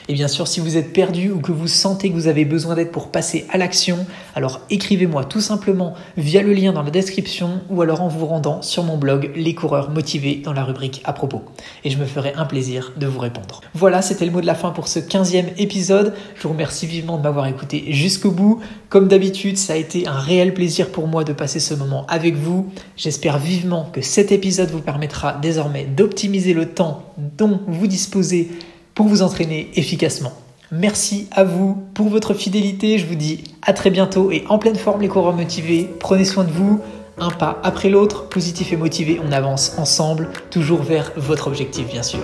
Et 0.09 0.15
bien 0.15 0.29
sûr, 0.29 0.49
si 0.49 0.61
vous 0.61 0.79
êtes 0.79 0.95
perdu 0.95 1.31
ou 1.31 1.41
que 1.41 1.53
vous 1.53 1.69
sentez 1.69 2.09
que 2.09 2.15
vous 2.15 2.27
avez 2.27 2.47
besoin 2.47 2.75
d'aide 2.75 2.91
pour 2.91 3.11
passer 3.11 3.45
à 3.51 3.59
l'action, 3.59 4.07
alors 4.35 4.61
écrivez-moi 4.71 5.25
tout 5.25 5.43
simplement 5.43 5.95
via 6.17 6.43
le 6.43 6.55
lien 6.55 6.73
dans 6.73 6.83
la 6.83 6.91
description 6.91 7.61
ou 7.69 7.83
alors 7.83 8.01
en 8.01 8.09
vous 8.09 8.25
rendant 8.25 8.63
sur 8.63 8.83
mon 8.83 8.97
blog 8.97 9.31
Les 9.37 9.55
coureurs 9.55 9.91
motivés 9.91 10.41
dans 10.43 10.55
la 10.55 10.65
rubrique 10.65 11.03
à 11.05 11.13
propos. 11.13 11.43
Et 11.85 11.91
je 11.91 11.99
me 11.99 12.07
ferai 12.07 12.33
un 12.35 12.47
plaisir 12.47 12.95
de 12.97 13.07
vous 13.07 13.19
répondre. 13.19 13.61
Voilà, 13.75 14.01
c'était 14.01 14.25
le 14.25 14.33
mot 14.33 14.41
de 14.41 14.47
la 14.47 14.55
fin 14.55 14.71
pour 14.71 14.89
ce 14.89 15.01
15e 15.01 15.49
épisode. 15.59 16.15
Je 16.37 16.45
vous 16.45 16.55
remercie 16.55 16.87
vivement 16.87 17.19
de 17.19 17.23
m'avoir 17.23 17.47
écouté 17.47 17.85
jusqu'au 17.91 18.31
bout. 18.31 18.61
Comme 18.89 19.09
d'habitude, 19.09 19.59
ça 19.59 19.75
a 19.75 19.77
été 19.77 20.07
un 20.07 20.19
réel 20.27 20.53
plaisir 20.53 20.91
pour 20.91 21.07
moi 21.07 21.25
de 21.25 21.33
passer 21.33 21.61
ce 21.61 21.73
moment 21.73 22.05
avec 22.09 22.35
vous. 22.35 22.67
J'espère 22.97 23.39
vivement 23.39 23.89
que 23.93 24.01
cet 24.01 24.33
épisode 24.33 24.71
vous 24.71 24.81
permettra 24.81 25.35
désormais 25.35 25.85
d'optimiser 25.85 26.53
le 26.53 26.67
temps 26.67 27.15
dont 27.17 27.61
vous 27.67 27.87
disposez 27.87 28.51
pour 28.95 29.07
vous 29.07 29.23
entraîner 29.23 29.71
efficacement. 29.77 30.33
Merci 30.73 31.29
à 31.31 31.45
vous 31.45 31.79
pour 31.95 32.09
votre 32.09 32.35
fidélité. 32.35 32.99
Je 32.99 33.07
vous 33.07 33.15
dis 33.15 33.45
à 33.63 33.73
très 33.73 33.91
bientôt 33.91 34.33
et 34.33 34.45
en 34.49 34.59
pleine 34.59 34.75
forme 34.75 35.01
les 35.01 35.09
coureurs 35.09 35.37
motivés. 35.37 35.89
Prenez 36.01 36.25
soin 36.25 36.45
de 36.45 36.51
vous. 36.51 36.81
Un 37.19 37.31
pas 37.31 37.61
après 37.63 37.89
l'autre, 37.89 38.29
positif 38.29 38.73
et 38.73 38.77
motivé, 38.77 39.19
on 39.27 39.33
avance 39.33 39.75
ensemble, 39.79 40.29
toujours 40.51 40.83
vers 40.83 41.13
votre 41.17 41.47
objectif 41.47 41.87
bien 41.87 42.03
sûr. 42.03 42.21